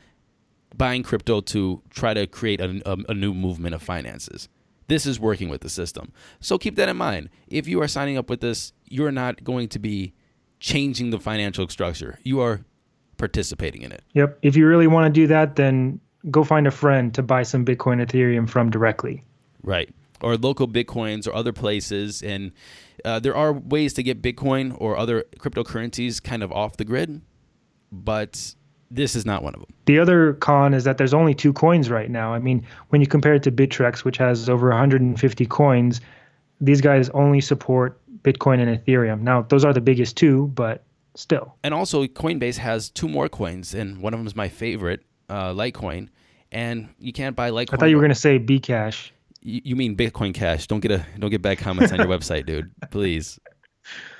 buying 0.76 1.02
crypto 1.02 1.40
to 1.40 1.82
try 1.90 2.14
to 2.14 2.26
create 2.26 2.60
a, 2.60 2.80
a, 2.84 2.96
a 3.08 3.14
new 3.14 3.34
movement 3.34 3.74
of 3.74 3.82
finances. 3.82 4.48
This 4.86 5.06
is 5.06 5.18
working 5.18 5.48
with 5.48 5.62
the 5.62 5.68
system. 5.68 6.12
So 6.40 6.58
keep 6.58 6.76
that 6.76 6.88
in 6.88 6.96
mind. 6.96 7.30
If 7.48 7.66
you 7.66 7.80
are 7.80 7.88
signing 7.88 8.18
up 8.18 8.28
with 8.28 8.40
this, 8.40 8.72
you're 8.84 9.12
not 9.12 9.42
going 9.42 9.68
to 9.70 9.78
be 9.78 10.12
changing 10.60 11.10
the 11.10 11.18
financial 11.18 11.68
structure. 11.68 12.18
You 12.22 12.40
are 12.40 12.60
participating 13.16 13.82
in 13.82 13.92
it. 13.92 14.02
Yep. 14.14 14.38
If 14.42 14.56
you 14.56 14.66
really 14.66 14.86
want 14.86 15.12
to 15.12 15.20
do 15.20 15.26
that, 15.26 15.56
then 15.56 16.00
go 16.30 16.44
find 16.44 16.66
a 16.66 16.70
friend 16.70 17.14
to 17.14 17.22
buy 17.22 17.42
some 17.42 17.64
Bitcoin, 17.64 18.04
Ethereum 18.04 18.48
from 18.48 18.70
directly. 18.70 19.22
Right. 19.62 19.90
Or 20.20 20.36
local 20.36 20.68
Bitcoins 20.68 21.26
or 21.26 21.34
other 21.34 21.52
places. 21.52 22.22
And 22.22 22.52
uh, 23.04 23.20
there 23.20 23.36
are 23.36 23.52
ways 23.52 23.92
to 23.94 24.02
get 24.02 24.22
Bitcoin 24.22 24.74
or 24.78 24.96
other 24.96 25.24
cryptocurrencies 25.38 26.22
kind 26.22 26.42
of 26.42 26.52
off 26.52 26.76
the 26.76 26.84
grid, 26.84 27.20
but 27.92 28.54
this 28.90 29.16
is 29.16 29.26
not 29.26 29.42
one 29.42 29.54
of 29.54 29.60
them. 29.60 29.70
The 29.86 29.98
other 29.98 30.34
con 30.34 30.72
is 30.72 30.84
that 30.84 30.98
there's 30.98 31.12
only 31.12 31.34
two 31.34 31.52
coins 31.52 31.90
right 31.90 32.10
now. 32.10 32.32
I 32.32 32.38
mean, 32.38 32.64
when 32.88 33.00
you 33.00 33.06
compare 33.06 33.34
it 33.34 33.42
to 33.42 33.52
Bittrex, 33.52 34.04
which 34.04 34.16
has 34.18 34.48
over 34.48 34.68
150 34.68 35.46
coins, 35.46 36.00
these 36.60 36.80
guys 36.80 37.10
only 37.10 37.40
support 37.40 38.00
Bitcoin 38.22 38.60
and 38.60 38.78
Ethereum. 38.78 39.20
Now, 39.20 39.42
those 39.42 39.64
are 39.64 39.72
the 39.72 39.80
biggest 39.80 40.16
two, 40.16 40.46
but 40.54 40.83
still. 41.14 41.54
And 41.62 41.74
also, 41.74 42.04
Coinbase 42.06 42.56
has 42.56 42.90
two 42.90 43.08
more 43.08 43.28
coins, 43.28 43.74
and 43.74 44.00
one 44.00 44.14
of 44.14 44.20
them 44.20 44.26
is 44.26 44.36
my 44.36 44.48
favorite, 44.48 45.04
uh, 45.28 45.52
Litecoin. 45.52 46.08
And 46.52 46.88
you 46.98 47.12
can't 47.12 47.34
buy 47.34 47.50
Litecoin. 47.50 47.74
I 47.74 47.76
thought 47.78 47.90
you 47.90 47.96
were 47.96 48.02
going 48.02 48.10
to 48.10 48.14
say 48.14 48.38
Bcash. 48.38 49.10
You, 49.42 49.60
you 49.64 49.76
mean 49.76 49.96
Bitcoin 49.96 50.32
Cash? 50.32 50.66
Don't 50.68 50.80
get 50.80 50.92
a 50.92 51.04
don't 51.18 51.30
get 51.30 51.42
bad 51.42 51.58
comments 51.58 51.92
on 51.92 51.98
your 51.98 52.08
website, 52.18 52.46
dude. 52.46 52.70
Please. 52.90 53.38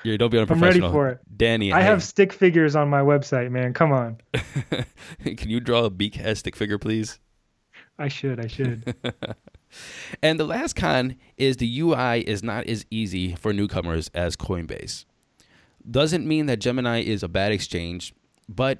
You 0.03 0.17
don't 0.17 0.29
be 0.29 0.37
I'm 0.37 0.41
unprofessional. 0.41 0.89
ready 0.89 0.93
for 0.93 1.09
it. 1.09 1.19
Danny. 1.35 1.73
I 1.73 1.79
hey, 1.79 1.87
have 1.87 2.03
stick 2.03 2.31
figures 2.31 2.75
on 2.75 2.89
my 2.89 3.01
website, 3.01 3.49
man. 3.49 3.73
Come 3.73 3.91
on. 3.91 4.17
Can 5.23 5.49
you 5.49 5.59
draw 5.59 5.85
a 5.85 5.89
Bcash 5.89 6.37
stick 6.37 6.55
figure, 6.55 6.77
please? 6.77 7.19
I 7.97 8.09
should. 8.09 8.39
I 8.39 8.47
should. 8.47 8.93
And 10.21 10.39
the 10.39 10.45
last 10.45 10.75
con 10.75 11.17
is 11.37 11.57
the 11.57 11.79
UI 11.79 12.21
is 12.21 12.43
not 12.43 12.67
as 12.67 12.85
easy 12.89 13.35
for 13.35 13.53
newcomers 13.53 14.09
as 14.13 14.35
Coinbase. 14.35 15.05
Doesn't 15.89 16.27
mean 16.27 16.47
that 16.47 16.57
Gemini 16.57 17.01
is 17.01 17.23
a 17.23 17.27
bad 17.27 17.51
exchange, 17.51 18.13
but 18.49 18.79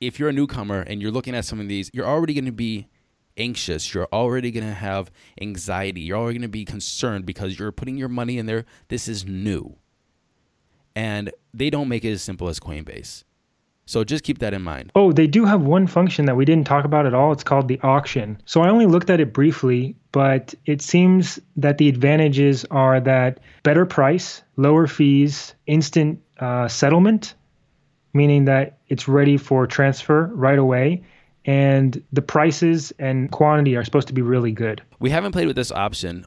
if 0.00 0.18
you're 0.18 0.28
a 0.28 0.32
newcomer 0.32 0.80
and 0.80 1.00
you're 1.00 1.10
looking 1.10 1.34
at 1.34 1.44
some 1.44 1.60
of 1.60 1.68
these, 1.68 1.90
you're 1.92 2.06
already 2.06 2.34
going 2.34 2.44
to 2.44 2.52
be 2.52 2.88
anxious. 3.36 3.92
You're 3.92 4.08
already 4.12 4.50
going 4.50 4.66
to 4.66 4.74
have 4.74 5.10
anxiety. 5.40 6.02
You're 6.02 6.18
already 6.18 6.38
going 6.38 6.48
to 6.48 6.48
be 6.48 6.64
concerned 6.64 7.26
because 7.26 7.58
you're 7.58 7.72
putting 7.72 7.96
your 7.96 8.08
money 8.08 8.38
in 8.38 8.46
there. 8.46 8.64
This 8.88 9.08
is 9.08 9.26
new. 9.26 9.76
And 10.94 11.32
they 11.52 11.70
don't 11.70 11.88
make 11.88 12.04
it 12.04 12.12
as 12.12 12.22
simple 12.22 12.48
as 12.48 12.60
Coinbase. 12.60 13.24
So 13.86 14.02
just 14.02 14.24
keep 14.24 14.38
that 14.38 14.54
in 14.54 14.62
mind. 14.62 14.92
Oh, 14.94 15.12
they 15.12 15.26
do 15.26 15.44
have 15.44 15.62
one 15.62 15.86
function 15.86 16.24
that 16.26 16.36
we 16.36 16.44
didn't 16.44 16.66
talk 16.66 16.84
about 16.84 17.06
at 17.06 17.14
all. 17.14 17.32
It's 17.32 17.44
called 17.44 17.68
the 17.68 17.78
auction. 17.82 18.40
So 18.46 18.62
I 18.62 18.68
only 18.68 18.86
looked 18.86 19.10
at 19.10 19.20
it 19.20 19.32
briefly, 19.32 19.94
but 20.12 20.54
it 20.64 20.80
seems 20.80 21.38
that 21.56 21.78
the 21.78 21.88
advantages 21.88 22.64
are 22.70 23.00
that 23.00 23.40
better 23.62 23.84
price, 23.84 24.42
lower 24.56 24.86
fees, 24.86 25.54
instant 25.66 26.20
uh, 26.38 26.68
settlement, 26.68 27.34
meaning 28.14 28.46
that 28.46 28.78
it's 28.88 29.06
ready 29.06 29.36
for 29.36 29.66
transfer 29.66 30.30
right 30.34 30.58
away. 30.58 31.02
And 31.44 32.02
the 32.12 32.22
prices 32.22 32.92
and 32.98 33.30
quantity 33.30 33.76
are 33.76 33.84
supposed 33.84 34.08
to 34.08 34.14
be 34.14 34.22
really 34.22 34.52
good. 34.52 34.82
We 34.98 35.10
haven't 35.10 35.32
played 35.32 35.46
with 35.46 35.56
this 35.56 35.70
option 35.70 36.24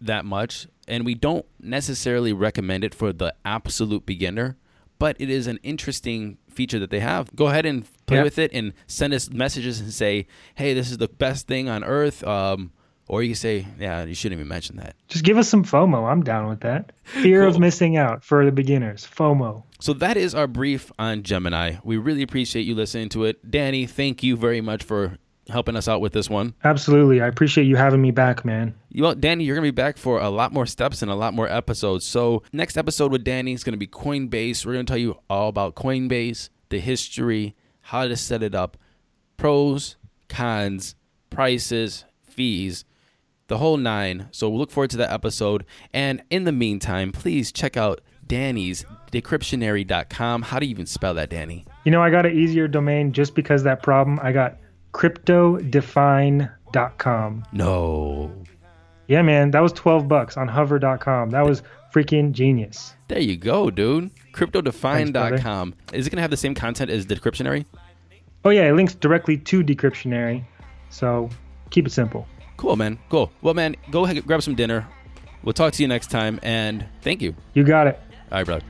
that 0.00 0.24
much, 0.24 0.68
and 0.86 1.04
we 1.04 1.14
don't 1.14 1.44
necessarily 1.58 2.32
recommend 2.32 2.84
it 2.84 2.94
for 2.94 3.12
the 3.12 3.34
absolute 3.44 4.06
beginner, 4.06 4.56
but 5.00 5.16
it 5.18 5.28
is 5.28 5.46
an 5.48 5.58
interesting 5.62 6.38
feature 6.60 6.78
that 6.78 6.90
they 6.90 7.00
have. 7.00 7.34
Go 7.34 7.46
ahead 7.46 7.64
and 7.64 7.86
play 8.06 8.18
Yeah. 8.18 8.22
with 8.24 8.38
it 8.38 8.50
and 8.52 8.74
send 8.86 9.14
us 9.14 9.30
messages 9.30 9.80
and 9.80 9.90
say, 9.92 10.26
hey, 10.56 10.74
this 10.74 10.90
is 10.90 10.98
the 10.98 11.08
best 11.08 11.46
thing 11.46 11.70
on 11.70 11.82
earth. 11.82 12.22
Um, 12.22 12.72
or 13.08 13.22
you 13.22 13.30
can 13.30 13.36
say, 13.36 13.66
yeah, 13.78 14.04
you 14.04 14.14
shouldn't 14.14 14.38
even 14.38 14.46
mention 14.48 14.76
that. 14.76 14.94
Just 15.08 15.24
give 15.24 15.38
us 15.38 15.48
some 15.48 15.64
FOMO. 15.64 16.06
I'm 16.12 16.22
down 16.22 16.48
with 16.48 16.60
that. 16.60 16.92
Fear 17.04 17.44
of 17.46 17.58
missing 17.58 17.96
out 17.96 18.22
for 18.22 18.44
the 18.44 18.52
beginners. 18.52 19.08
FOMO. 19.16 19.62
So 19.80 19.94
that 19.94 20.16
is 20.18 20.34
our 20.34 20.46
brief 20.46 20.92
on 20.98 21.22
Gemini. 21.22 21.76
We 21.82 21.96
really 21.96 22.22
appreciate 22.22 22.66
you 22.66 22.74
listening 22.74 23.08
to 23.10 23.24
it. 23.24 23.50
Danny, 23.50 23.86
thank 23.86 24.22
you 24.22 24.36
very 24.36 24.60
much 24.60 24.82
for 24.84 25.16
helping 25.50 25.76
us 25.76 25.88
out 25.88 26.00
with 26.00 26.12
this 26.12 26.30
one. 26.30 26.54
Absolutely. 26.64 27.20
I 27.20 27.26
appreciate 27.26 27.64
you 27.64 27.76
having 27.76 28.00
me 28.00 28.10
back, 28.10 28.44
man. 28.44 28.74
Well, 28.94 29.14
Danny, 29.14 29.44
you're 29.44 29.54
gonna 29.54 29.66
be 29.66 29.70
back 29.70 29.96
for 29.96 30.20
a 30.20 30.30
lot 30.30 30.52
more 30.52 30.66
steps 30.66 31.02
and 31.02 31.10
a 31.10 31.14
lot 31.14 31.34
more 31.34 31.48
episodes. 31.48 32.04
So 32.04 32.42
next 32.52 32.76
episode 32.76 33.12
with 33.12 33.24
Danny 33.24 33.52
is 33.52 33.64
gonna 33.64 33.76
be 33.76 33.86
Coinbase. 33.86 34.64
We're 34.64 34.72
gonna 34.72 34.84
tell 34.84 34.96
you 34.96 35.18
all 35.28 35.48
about 35.48 35.74
Coinbase, 35.74 36.48
the 36.68 36.80
history, 36.80 37.54
how 37.82 38.06
to 38.06 38.16
set 38.16 38.42
it 38.42 38.54
up, 38.54 38.76
pros, 39.36 39.96
cons, 40.28 40.94
prices, 41.28 42.04
fees, 42.22 42.84
the 43.48 43.58
whole 43.58 43.76
nine. 43.76 44.28
So 44.30 44.48
we'll 44.48 44.60
look 44.60 44.70
forward 44.70 44.90
to 44.90 44.96
that 44.98 45.12
episode. 45.12 45.64
And 45.92 46.22
in 46.30 46.44
the 46.44 46.52
meantime, 46.52 47.12
please 47.12 47.52
check 47.52 47.76
out 47.76 48.00
Danny's 48.26 48.84
decryptionary.com. 49.10 50.42
How 50.42 50.60
do 50.60 50.66
you 50.66 50.70
even 50.70 50.86
spell 50.86 51.14
that, 51.14 51.30
Danny? 51.30 51.66
You 51.84 51.90
know, 51.90 52.00
I 52.00 52.10
got 52.10 52.26
an 52.26 52.38
easier 52.38 52.68
domain 52.68 53.12
just 53.12 53.34
because 53.34 53.64
that 53.64 53.82
problem. 53.82 54.20
I 54.22 54.30
got 54.30 54.58
cryptodefine.com. 54.92 57.44
No. 57.52 58.30
Yeah, 59.08 59.22
man, 59.22 59.50
that 59.50 59.60
was 59.60 59.72
12 59.72 60.08
bucks 60.08 60.36
on 60.36 60.48
hover.com. 60.48 61.30
That 61.30 61.44
was 61.44 61.62
freaking 61.92 62.32
genius. 62.32 62.94
There 63.08 63.18
you 63.18 63.36
go, 63.36 63.70
dude. 63.70 64.10
Cryptodefine.com. 64.32 65.74
Is 65.92 66.06
it 66.06 66.10
gonna 66.10 66.22
have 66.22 66.30
the 66.30 66.36
same 66.36 66.54
content 66.54 66.90
as 66.90 67.06
Decryptionary? 67.06 67.64
Oh, 68.44 68.50
yeah, 68.50 68.68
it 68.68 68.72
links 68.72 68.94
directly 68.94 69.36
to 69.36 69.62
Decryptionary. 69.62 70.44
So 70.90 71.28
keep 71.70 71.86
it 71.86 71.90
simple. 71.90 72.26
Cool, 72.56 72.76
man. 72.76 72.98
Cool. 73.08 73.32
Well, 73.42 73.54
man, 73.54 73.76
go 73.90 74.04
ahead, 74.04 74.24
grab 74.26 74.42
some 74.42 74.54
dinner. 74.54 74.86
We'll 75.42 75.54
talk 75.54 75.72
to 75.72 75.82
you 75.82 75.88
next 75.88 76.10
time, 76.10 76.38
and 76.42 76.86
thank 77.02 77.22
you. 77.22 77.34
You 77.54 77.64
got 77.64 77.86
it. 77.86 77.98
All 78.30 78.38
right, 78.38 78.46
brother. 78.46 78.64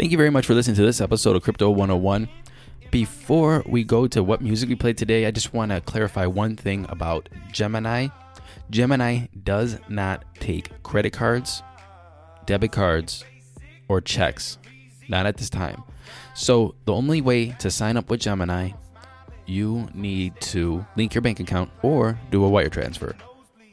Thank 0.00 0.12
you 0.12 0.16
very 0.16 0.30
much 0.30 0.46
for 0.46 0.54
listening 0.54 0.76
to 0.76 0.82
this 0.82 1.02
episode 1.02 1.36
of 1.36 1.42
Crypto 1.42 1.68
101. 1.68 2.26
Before 2.90 3.62
we 3.66 3.84
go 3.84 4.06
to 4.06 4.24
what 4.24 4.40
music 4.40 4.70
we 4.70 4.74
played 4.74 4.96
today, 4.96 5.26
I 5.26 5.30
just 5.30 5.52
want 5.52 5.72
to 5.72 5.82
clarify 5.82 6.24
one 6.24 6.56
thing 6.56 6.86
about 6.88 7.28
Gemini. 7.52 8.08
Gemini 8.70 9.26
does 9.44 9.78
not 9.90 10.24
take 10.36 10.82
credit 10.82 11.12
cards, 11.12 11.62
debit 12.46 12.72
cards, 12.72 13.26
or 13.88 14.00
checks. 14.00 14.56
Not 15.10 15.26
at 15.26 15.36
this 15.36 15.50
time. 15.50 15.82
So, 16.32 16.76
the 16.86 16.94
only 16.94 17.20
way 17.20 17.50
to 17.58 17.70
sign 17.70 17.98
up 17.98 18.08
with 18.08 18.20
Gemini, 18.20 18.70
you 19.44 19.86
need 19.92 20.32
to 20.40 20.82
link 20.96 21.12
your 21.14 21.20
bank 21.20 21.40
account 21.40 21.70
or 21.82 22.18
do 22.30 22.42
a 22.42 22.48
wire 22.48 22.70
transfer. 22.70 23.14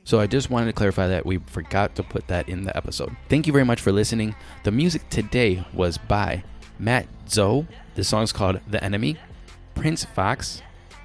So 0.08 0.22
I 0.22 0.26
just 0.26 0.50
wanted 0.50 0.68
to 0.68 0.72
clarify 0.72 1.08
that 1.08 1.26
we 1.26 1.40
forgot 1.48 1.96
to 1.96 2.02
put 2.02 2.28
that 2.28 2.48
in 2.48 2.64
the 2.64 2.76
episode. 2.78 3.14
Thank 3.28 3.46
you 3.46 3.52
very 3.52 3.66
much 3.66 3.82
for 3.82 3.92
listening. 3.92 4.36
The 4.64 4.72
music 4.72 5.10
today 5.10 5.66
was 5.74 5.98
by 5.98 6.46
Matt 6.80 7.08
Zo. 7.28 7.68
The 7.96 8.06
song 8.06 8.24
is 8.24 8.32
called 8.32 8.62
The 8.70 8.82
Enemy. 8.82 9.18
Prince 9.76 10.06
Fox. 10.06 10.62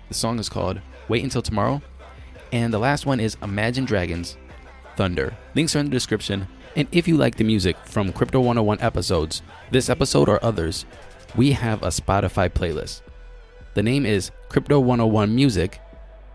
The 0.07 0.15
song 0.15 0.39
is 0.39 0.49
called 0.49 0.81
Wait 1.09 1.25
Until 1.25 1.43
Tomorrow. 1.43 1.83
And 2.53 2.73
the 2.73 2.79
last 2.79 3.05
one 3.05 3.19
is 3.19 3.37
Imagine 3.43 3.87
Dragons 3.87 4.37
Thunder. 4.95 5.37
Links 5.57 5.75
are 5.75 5.81
in 5.81 5.87
the 5.87 5.91
description. 5.91 6.47
And 6.77 6.87
if 6.93 7.09
you 7.09 7.17
like 7.17 7.35
the 7.35 7.43
music 7.43 7.77
from 7.85 8.13
Crypto 8.13 8.39
101 8.39 8.81
episodes, 8.81 9.43
this 9.73 9.91
episode 9.91 10.29
or 10.29 10.39
others, 10.45 10.87
we 11.35 11.51
have 11.51 11.83
a 11.83 11.89
Spotify 11.89 12.49
playlist. 12.49 13.01
The 13.75 13.83
name 13.83 14.07
is 14.07 14.31
Crypto 14.49 14.79
101 14.79 15.35
Music. 15.35 15.81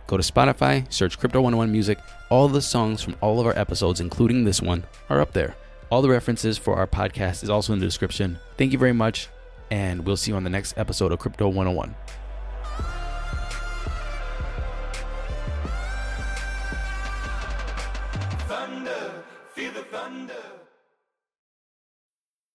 Go 0.08 0.16
to 0.16 0.24
Spotify, 0.24 0.92
search 0.92 1.20
Crypto 1.20 1.42
101 1.42 1.70
Music. 1.70 2.00
All 2.30 2.48
the 2.48 2.62
songs 2.62 3.02
from 3.02 3.18
all 3.20 3.42
of 3.42 3.46
our 3.46 3.58
episodes, 3.60 4.00
including 4.00 4.46
this 4.46 4.62
one, 4.62 4.86
are 5.10 5.20
up 5.20 5.34
there. 5.34 5.58
All 5.90 6.02
the 6.02 6.10
references 6.10 6.58
for 6.58 6.78
our 6.78 6.88
podcast 6.88 7.44
is 7.44 7.50
also 7.50 7.74
in 7.74 7.80
the 7.80 7.86
description. 7.86 8.40
Thank 8.58 8.72
you 8.72 8.78
very 8.78 8.94
much, 8.94 9.28
and 9.70 10.06
we'll 10.06 10.16
see 10.16 10.32
you 10.32 10.38
on 10.38 10.46
the 10.46 10.50
next 10.50 10.78
episode 10.78 11.12
of 11.12 11.20
Crypto 11.20 11.50
101. 11.50 11.94